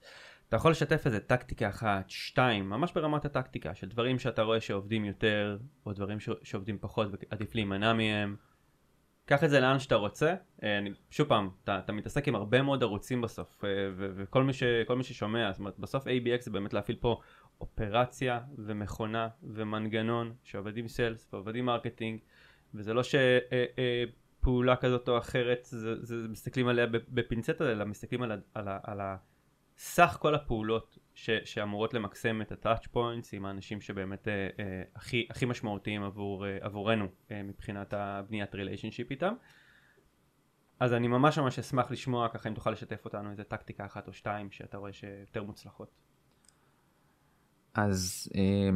[0.49, 5.05] אתה יכול לשתף איזה טקטיקה אחת, שתיים, ממש ברמת הטקטיקה, של דברים שאתה רואה שעובדים
[5.05, 8.35] יותר, או דברים ש- שעובדים פחות ועדיף להימנע מהם.
[9.25, 10.35] קח את זה לאן שאתה רוצה.
[10.63, 14.53] אה, אני, שוב פעם, אתה, אתה מתעסק עם הרבה מאוד ערוצים בסוף, ו- וכל מי,
[14.53, 14.63] ש-
[14.97, 17.19] מי ששומע, זאת אומרת, בסוף ABX זה באמת להפעיל פה
[17.61, 22.19] אופרציה ומכונה ומנגנון שעובד עם sales ועובד marketing,
[22.73, 24.22] וזה לא שפעולה
[24.69, 28.79] אה, כזאת או אחרת, זה, זה מסתכלים עליה בפינצטה, אלא מסתכלים על, ה- על, ה-
[28.83, 28.99] על,
[29.77, 34.83] סך כל הפעולות ש, שאמורות למקסם את ה touch points עם האנשים שבאמת אה, אה,
[34.95, 39.33] הכי, הכי משמעותיים עבור, אה, עבורנו אה, מבחינת הבניית relationship איתם.
[40.79, 44.13] אז אני ממש ממש אשמח לשמוע ככה אם תוכל לשתף אותנו איזה טקטיקה אחת או
[44.13, 45.91] שתיים שאתה רואה שיותר מוצלחות.
[47.73, 48.69] אז אה,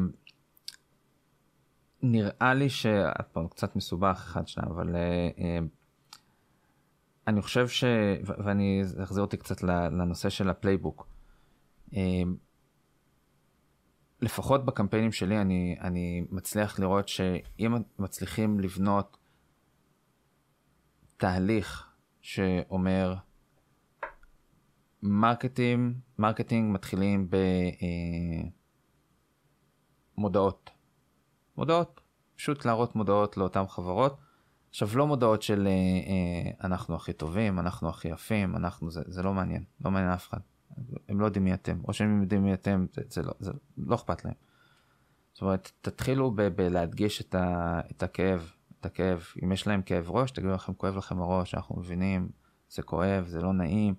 [2.02, 5.60] נראה לי שהפעם קצת מסובך אחד שניים אבל אה,
[7.28, 7.84] אני חושב ש...
[8.24, 11.08] ואני אחזיר אותי קצת לנושא של ה playbook.
[11.94, 12.36] אמ,
[14.22, 19.18] לפחות בקמפיינים שלי אני, אני מצליח לראות שאם מצליחים לבנות
[21.18, 21.92] תהליך
[22.22, 23.16] שאומר
[25.04, 27.30] marketing, marketing מתחילים
[30.18, 30.77] במודעות.
[31.58, 32.02] מודעות,
[32.36, 34.18] פשוט להראות מודעות לאותן חברות.
[34.70, 39.24] עכשיו לא מודעות של אה, אה, אנחנו הכי טובים, אנחנו הכי יפים, אנחנו זה, זה
[39.24, 40.40] לא מעניין, לא מעניין אף אחד.
[41.10, 43.96] הם לא יודעים מי אתם, או שהם יודעים מי אתם, זה, זה, לא, זה לא
[43.96, 44.34] אכפת להם.
[45.34, 47.36] זאת אומרת, תתחילו בלהדגיש את,
[47.92, 49.26] את הכאב, את הכאב.
[49.44, 52.30] אם יש להם כאב ראש, תגידו לכם, כואב לכם הראש, אנחנו מבינים,
[52.70, 53.96] זה כואב, זה לא נעים,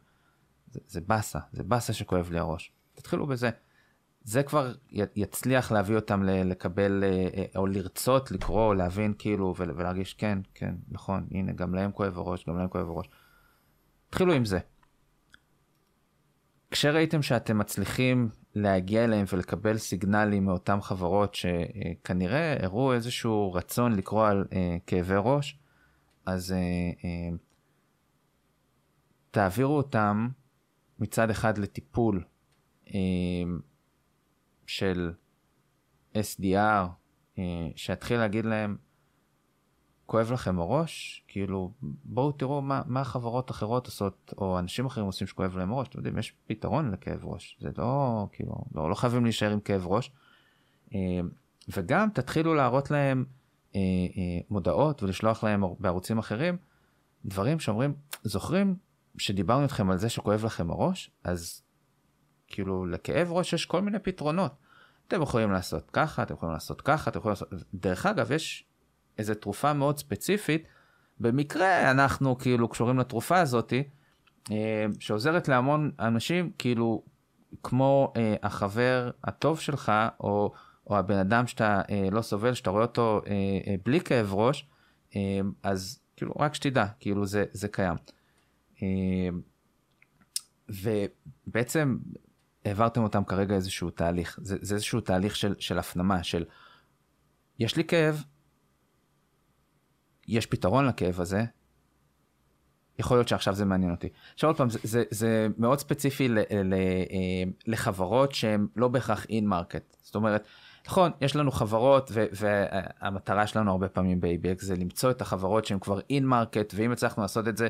[0.71, 2.73] זה, זה באסה, זה באסה שכואב לי הראש.
[2.95, 3.51] תתחילו בזה.
[4.29, 4.75] זה כבר
[5.17, 10.75] יצליח להביא אותם לקבל אה, אה, או לרצות לקרוא או להבין כאילו ולהרגיש כן כן
[10.89, 13.09] נכון הנה גם להם כואב הראש גם להם כואב הראש.
[14.09, 14.59] התחילו עם זה.
[16.71, 24.45] כשראיתם שאתם מצליחים להגיע אליהם ולקבל סיגנלים מאותן חברות שכנראה הראו איזשהו רצון לקרוא על
[24.53, 25.59] אה, כאבי ראש
[26.27, 26.55] אז
[29.31, 30.29] תעבירו אותם
[30.99, 32.25] מצד אחד לטיפול.
[34.69, 35.13] של
[36.15, 36.87] SDR,
[37.39, 38.77] אה, שיתחיל להגיד להם,
[40.07, 41.25] כואב לכם הראש?
[41.29, 41.73] כאילו,
[42.05, 45.89] בואו תראו מה, מה החברות אחרות עושות, או אנשים אחרים עושים שכואב להם הראש.
[45.89, 47.59] אתם יודעים, יש פתרון לכאב ראש.
[47.61, 50.11] זה לא, כאילו, לא, לא חייבים להישאר עם כאב ראש.
[50.95, 51.21] אה,
[51.69, 53.25] וגם תתחילו להראות להם
[53.75, 53.81] אה,
[54.51, 56.57] מודעות ולשלוח להם בערוצים אחרים
[57.25, 58.77] דברים שאומרים, זוכרים
[59.19, 61.11] שדיברנו איתכם על זה שכואב לכם הראש?
[61.25, 61.63] אז
[62.49, 64.53] כאילו לכאב ראש יש כל מיני פתרונות.
[65.09, 67.49] אתם יכולים לעשות ככה, אתם יכולים לעשות ככה, אתם יכולים לעשות...
[67.75, 68.65] דרך אגב, יש
[69.19, 70.69] איזו תרופה מאוד ספציפית,
[71.21, 73.83] במקרה אנחנו כאילו קשורים לתרופה הזאתי,
[74.51, 77.03] אה, שעוזרת להמון אנשים, כאילו,
[77.63, 80.53] כמו אה, החבר הטוב שלך, או,
[80.87, 83.33] או הבן אדם שאתה אה, לא סובל, שאתה רואה אותו אה,
[83.67, 84.69] אה, בלי כאב ראש,
[85.17, 87.97] אה, אז כאילו, רק שתדע, כאילו זה, זה קיים.
[88.83, 89.29] אה,
[90.69, 91.99] ובעצם
[92.69, 96.45] העברתם אותם כרגע איזשהו תהליך, זה, זה איזשהו תהליך של, של הפנמה, של
[97.59, 98.25] יש לי כאב,
[100.29, 101.45] יש פתרון לכאב הזה,
[102.99, 104.09] יכול להיות שעכשיו זה מעניין אותי.
[104.35, 109.27] עכשיו עוד פעם, זה, זה, זה מאוד ספציפי ל, ל, אה, לחברות שהן לא בהכרח
[109.31, 109.97] in market.
[110.03, 110.45] זאת אומרת,
[110.87, 115.79] נכון, יש לנו חברות, ו, והמטרה שלנו הרבה פעמים ב-ABX זה למצוא את החברות שהן
[115.79, 117.69] כבר in market, ואם הצלחנו לעשות את זה,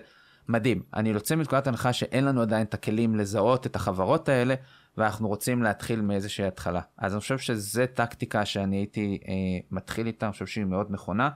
[0.48, 0.82] מדהים.
[0.94, 4.54] אני יוצא מנקודת הנחה שאין לנו עדיין את הכלים לזהות את החברות האלה,
[4.98, 6.80] ואנחנו רוצים להתחיל מאיזושהי התחלה.
[6.96, 9.34] אז אני חושב שזו טקטיקה שאני הייתי אה,
[9.70, 11.30] מתחיל איתה, אני חושב שהיא מאוד נכונה,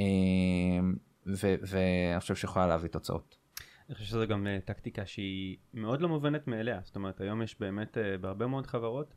[0.00, 0.04] אה,
[1.26, 3.36] ואני חושב שיכולה להביא תוצאות.
[3.90, 6.80] אני חושב שזו גם uh, טקטיקה שהיא מאוד לא מובנת מאליה.
[6.84, 9.14] זאת אומרת, היום יש באמת uh, בהרבה מאוד חברות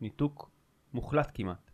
[0.00, 0.50] ניתוק
[0.92, 1.70] מוחלט כמעט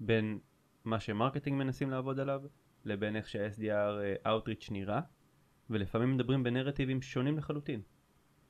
[0.00, 0.38] בין
[0.84, 2.42] מה שמרקטינג מנסים לעבוד עליו
[2.84, 5.00] לבין איך שה-SDR uh, Outreach נראה,
[5.70, 7.82] ולפעמים מדברים בנרטיבים שונים לחלוטין.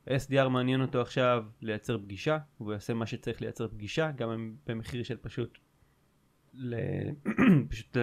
[0.09, 5.16] SDR מעניין אותו עכשיו לייצר פגישה, והוא יעשה מה שצריך לייצר פגישה, גם במחיר של
[5.16, 5.59] פשוט,
[6.54, 6.74] ל...
[7.70, 7.96] פשוט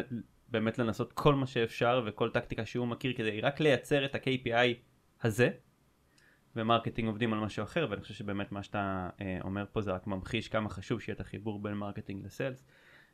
[0.49, 4.73] באמת לנסות כל מה שאפשר וכל טקטיקה שהוא מכיר כדי רק לייצר את ה-KPI
[5.21, 5.49] הזה,
[6.55, 9.91] ו marketing עובדים על משהו אחר, ואני חושב שבאמת מה שאתה אה, אומר פה זה
[9.91, 12.63] רק ממחיש כמה חשוב שיהיה את החיבור בין marketing ל sales,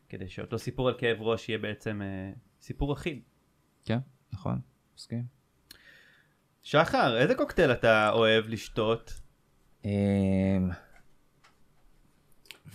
[0.10, 2.32] כדי שאותו סיפור על כאב ראש יהיה בעצם אה,
[2.62, 3.22] סיפור אחיד.
[3.86, 4.00] כן,
[4.34, 4.60] נכון,
[4.96, 5.41] מסכים.
[6.64, 9.14] שחר, איזה קוקטייל אתה אוהב לשתות?
[9.86, 9.90] אמ,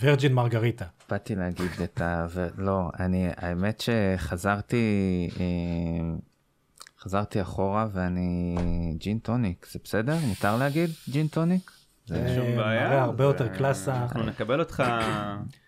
[0.00, 0.84] virgin מרגריטה.
[1.10, 2.26] באתי להגיד את ה...
[2.58, 4.86] לא, אני, האמת שחזרתי,
[5.40, 6.18] אמ,
[7.00, 8.56] חזרתי אחורה ואני
[8.98, 10.16] ג'ין טוניק, זה בסדר?
[10.28, 11.70] מותר להגיד ג'ין טוניק?
[12.10, 12.88] אין שום אה, בעיה.
[12.88, 13.96] מראה הרבה זה- יותר קלאסה.
[14.02, 14.82] אנחנו נקבל אותך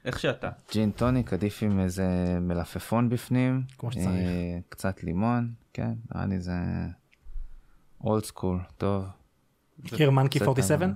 [0.05, 0.51] איך שאתה.
[0.73, 2.07] ג'ין טוניק עדיף עם איזה
[2.41, 3.63] מלפפון בפנים.
[3.79, 4.07] כמו שצריך.
[4.09, 6.53] אה, קצת לימון, כן, נראה לי זה
[8.01, 9.05] old school, טוב.
[9.79, 10.85] מכיר Monkey קצת 47?
[10.87, 10.95] אבל-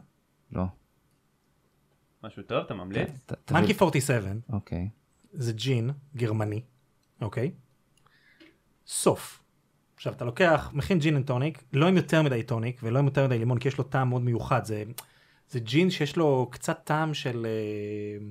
[0.53, 0.65] לא.
[2.25, 3.09] משהו טוב, אתה ממליץ?
[3.51, 4.89] Monkey 47 אוקיי.
[5.33, 6.61] זה ג'ין גרמני,
[7.21, 7.51] אוקיי?
[8.87, 9.43] סוף.
[9.97, 13.27] עכשיו אתה לוקח, מכין gin and tonic, לא עם יותר מדי טוניק ולא עם יותר
[13.27, 14.65] מדי לימון, כי יש לו טעם מאוד מיוחד.
[14.65, 14.85] זה,
[15.51, 17.47] זה ג'ין שיש לו קצת טעם של...
[17.47, 18.27] אה,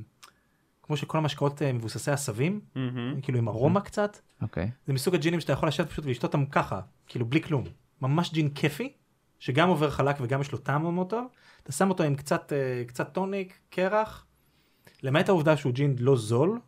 [0.83, 3.21] כמו שכל המשקאות אה, מבוססי עשבים, מהמם.
[3.21, 4.17] כאילו עם ארומה קצת.
[4.41, 4.71] אוקיי.
[4.87, 7.63] זה מסוג הג'ינים שאתה יכול לשבת פשוט ולשתות אותם ככה, כאילו בלי כלום.
[8.01, 8.93] ממש ג'ין כיפי,
[9.39, 11.27] שגם עובר חלק וגם יש לו טעם מאוד טוב.
[11.63, 14.25] אתה שם אותו עם קצת, אה, קצת טוניק, קרח,
[15.03, 16.59] למעט העובדה שהוא ג'ין לא זול.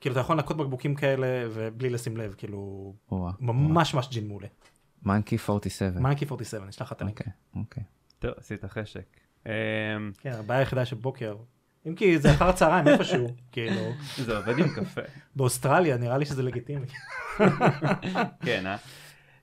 [0.00, 3.32] כאילו אתה יכול לנקות בקבוקים כאלה ובלי לשים לב, כאילו וואה.
[3.40, 4.46] ממש ממש ג'ין מעולה.
[5.02, 6.00] מנקי 47.
[6.00, 7.20] מנקי 47, אני אשלח לך את הלינק.
[7.20, 7.82] אוקיי, אוקיי.
[8.18, 9.04] טוב, עשית חשק.
[9.46, 9.52] אמ,
[10.20, 11.36] כן, הבעיה היחידה שבוקר,
[11.86, 15.00] אם כי זה אחר הצהריים איפשהו, כאילו, זה עובד עם קפה.
[15.36, 16.86] באוסטרליה נראה לי שזה לגיטימי.
[18.46, 18.76] כן, אה?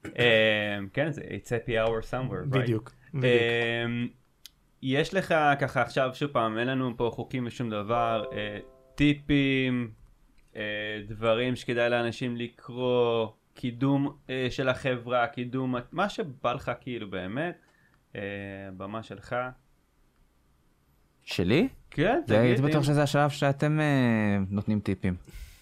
[0.05, 2.59] אמ, כן, זה it's happy hour somewhere, right?
[2.59, 2.91] בדיוק.
[3.13, 3.19] אמ,
[4.81, 8.59] יש לך ככה עכשיו, שוב פעם, אין לנו פה חוקים ושום דבר, אה,
[8.95, 9.91] טיפים,
[10.55, 10.61] אה,
[11.07, 17.57] דברים שכדאי לאנשים לקרוא, קידום אה, של החברה, קידום, מה שבא לך כאילו באמת,
[18.77, 19.35] במה שלך.
[21.23, 21.67] שלי?
[21.91, 23.79] כן, זה הייתי תגיד, בטוח שזה השלב שאתם
[24.49, 25.15] נותנים טיפים.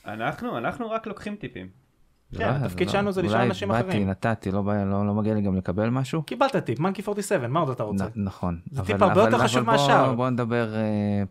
[0.05, 1.82] אנחנו, אנחנו רק לוקחים טיפים.
[2.37, 2.93] כן, התפקיד לא.
[2.93, 4.07] שלנו זה לשאול אנשים אולי אחרים.
[4.07, 6.23] באתי, נתתי, לא לא לא מגיע לי גם לקבל משהו?
[6.23, 8.05] קיבלת טיפ, מנקי 47, מה עוד אתה רוצה?
[8.15, 8.59] נכון.
[8.71, 10.13] זה טיפ הרבה יותר חשוב מהשאר.
[10.15, 10.81] בוא נדבר אה,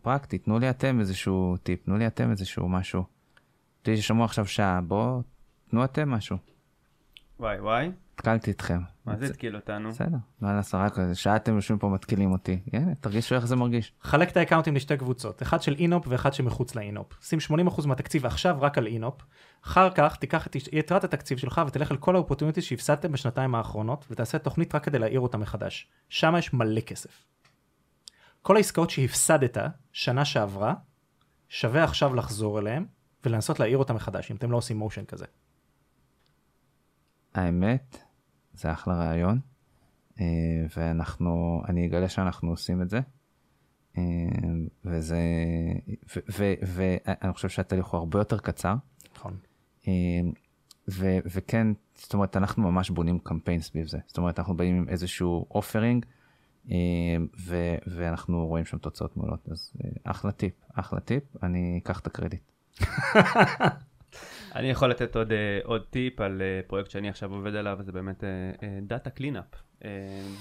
[0.03, 3.05] פרקטי, תנו לי אתם איזשהו טיפ, תנו לי אתם איזשהו משהו.
[3.83, 5.23] תראי ששמעו עכשיו שעה, בואו,
[5.71, 6.52] תנו אתם משהו.
[7.43, 8.81] וואי וואי, התקלתי אתכם.
[9.07, 9.89] מה זה התקיל אותנו?
[9.89, 12.61] בסדר, מה לעשות, רק שעה אתם יושבים פה מתקילים אותי.
[12.73, 13.93] הנה, תרגישו איך זה מרגיש.
[14.01, 17.13] חלק את האקאונטים לשתי קבוצות, אחד של in opp ואחד שמחוץ ל in opp.
[17.23, 17.39] שים
[17.69, 19.23] 80% מהתקציב עכשיו רק על in opp,
[19.65, 24.07] אחר כך תיקח את יתרת התקציב שלך ותלך על כל ה opportunities שהפסדתם בשנתיים האחרונות
[24.11, 25.89] ותעשה תוכנית רק כדי להעיר אותה מחדש.
[26.09, 27.25] שם יש מלא כסף.
[28.43, 29.59] כל העסקאות שהפסדת
[29.93, 30.75] שנה שעברה,
[31.49, 32.87] שווה עכשיו לחזור אליהם
[33.25, 35.27] ולנסות להעיר אותה מחדש, אם אתם לא עושים motion כזה.
[37.35, 37.99] האמת,
[38.55, 39.41] זה אחלה רעיון,
[40.21, 40.25] אה,
[40.77, 43.01] ואנחנו, אני אגלה שאנחנו עושים את זה,
[43.99, 44.03] אה,
[44.85, 45.21] וזה,
[46.67, 48.75] ואני חושב שהתהליך הוא הרבה יותר קצר,
[49.17, 49.37] נכון.
[49.89, 49.93] אה,
[50.91, 54.89] ו- וכן, זאת אומרת, אנחנו ממש בונים קמפיין סביב זה, זאת אומרת, אנחנו באים עם
[54.89, 56.07] איזשהו offering,
[57.41, 59.73] ו- ואנחנו רואים שם תוצאות מעולות, אז
[60.05, 62.43] אחלה טיפ, אחלה טיפ, אני אקח את הקרדיט.
[64.55, 67.93] אני יכול לתת עוד, אה, עוד טיפ על אה, פרויקט שאני עכשיו עובד עליו, זה
[67.93, 68.25] באמת
[68.83, 69.45] data cleanup.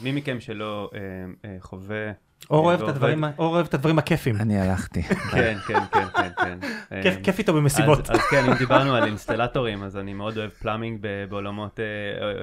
[0.04, 1.00] מי מכם שלא אה,
[1.46, 2.12] אה, חווה...
[2.50, 4.36] או אוהב את הדברים ה- או אוהב את הדברים הכיפים.
[4.36, 5.02] אני הלכתי.
[5.34, 6.60] כן, כן, כן, כן, כן.
[7.24, 8.10] כיף- אה, איתו במסיבות.
[8.10, 11.00] אז, כן, אם דיברנו על אינסטלטורים, אז אני מאוד אוהב plumbing
[11.30, 11.80] בעולמות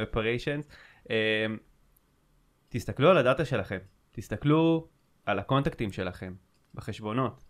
[0.03, 0.69] operations.
[2.69, 3.79] תסתכלו על הדאטה שלכם,
[4.13, 4.87] תסתכלו
[5.27, 6.33] על הקונטקטים שלכם
[6.75, 7.45] בחשבונות.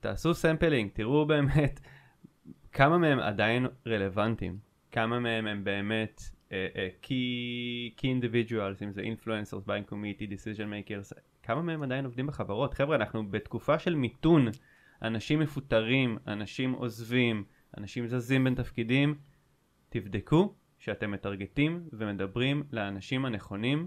[0.00, 1.80] תעשו sampling, תראו באמת
[2.72, 4.58] כמה מהם עדיין רלוונטיים,
[4.90, 10.68] כמה מהם הם באמת uh, uh, key, key individuals, אם זה influencers, buying committee, decision
[10.68, 12.74] makers, כמה מהם עדיין עובדים בחברות.
[12.74, 14.48] חבר'ה, אנחנו בתקופה של מיתון,
[15.02, 17.44] אנשים מפוטרים, אנשים עוזבים,
[17.78, 19.14] אנשים זזים בין תפקידים.
[19.88, 23.86] תבדקו שאתם מטרגטים ומדברים לאנשים הנכונים.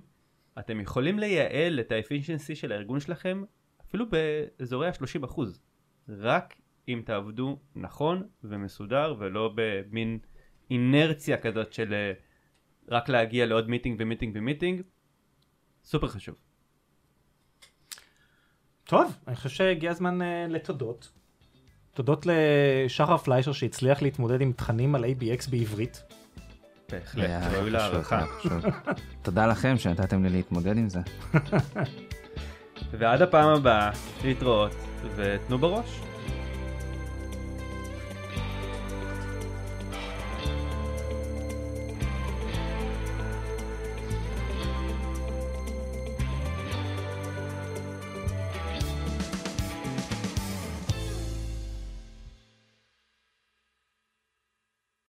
[0.60, 3.44] אתם יכולים לייעל את האפישנסי של הארגון שלכם
[3.82, 5.42] אפילו באזורי ה-30%.
[6.10, 6.56] רק
[6.88, 10.20] אם תעבדו נכון ומסודר ולא במין
[10.72, 12.14] אינרציה כזאת של אה,
[12.90, 14.82] רק להגיע לעוד meeting ו meeting ו meeting.
[15.84, 16.36] סופר חשוב.
[18.84, 21.12] טוב, אני חושב שהגיע הזמן אה, לתודות.
[21.94, 26.04] תודות לשחר פליישר שהצליח להתמודד עם תכנים על ABX בעברית.
[26.92, 28.26] בהחלט, ראוי להערכה.
[29.22, 31.00] תודה לכם שנתתם לי להתמודד עם זה.
[33.00, 33.92] ועד הפעם הבאה,
[34.24, 34.72] להתראות
[35.16, 36.15] ותנו בראש.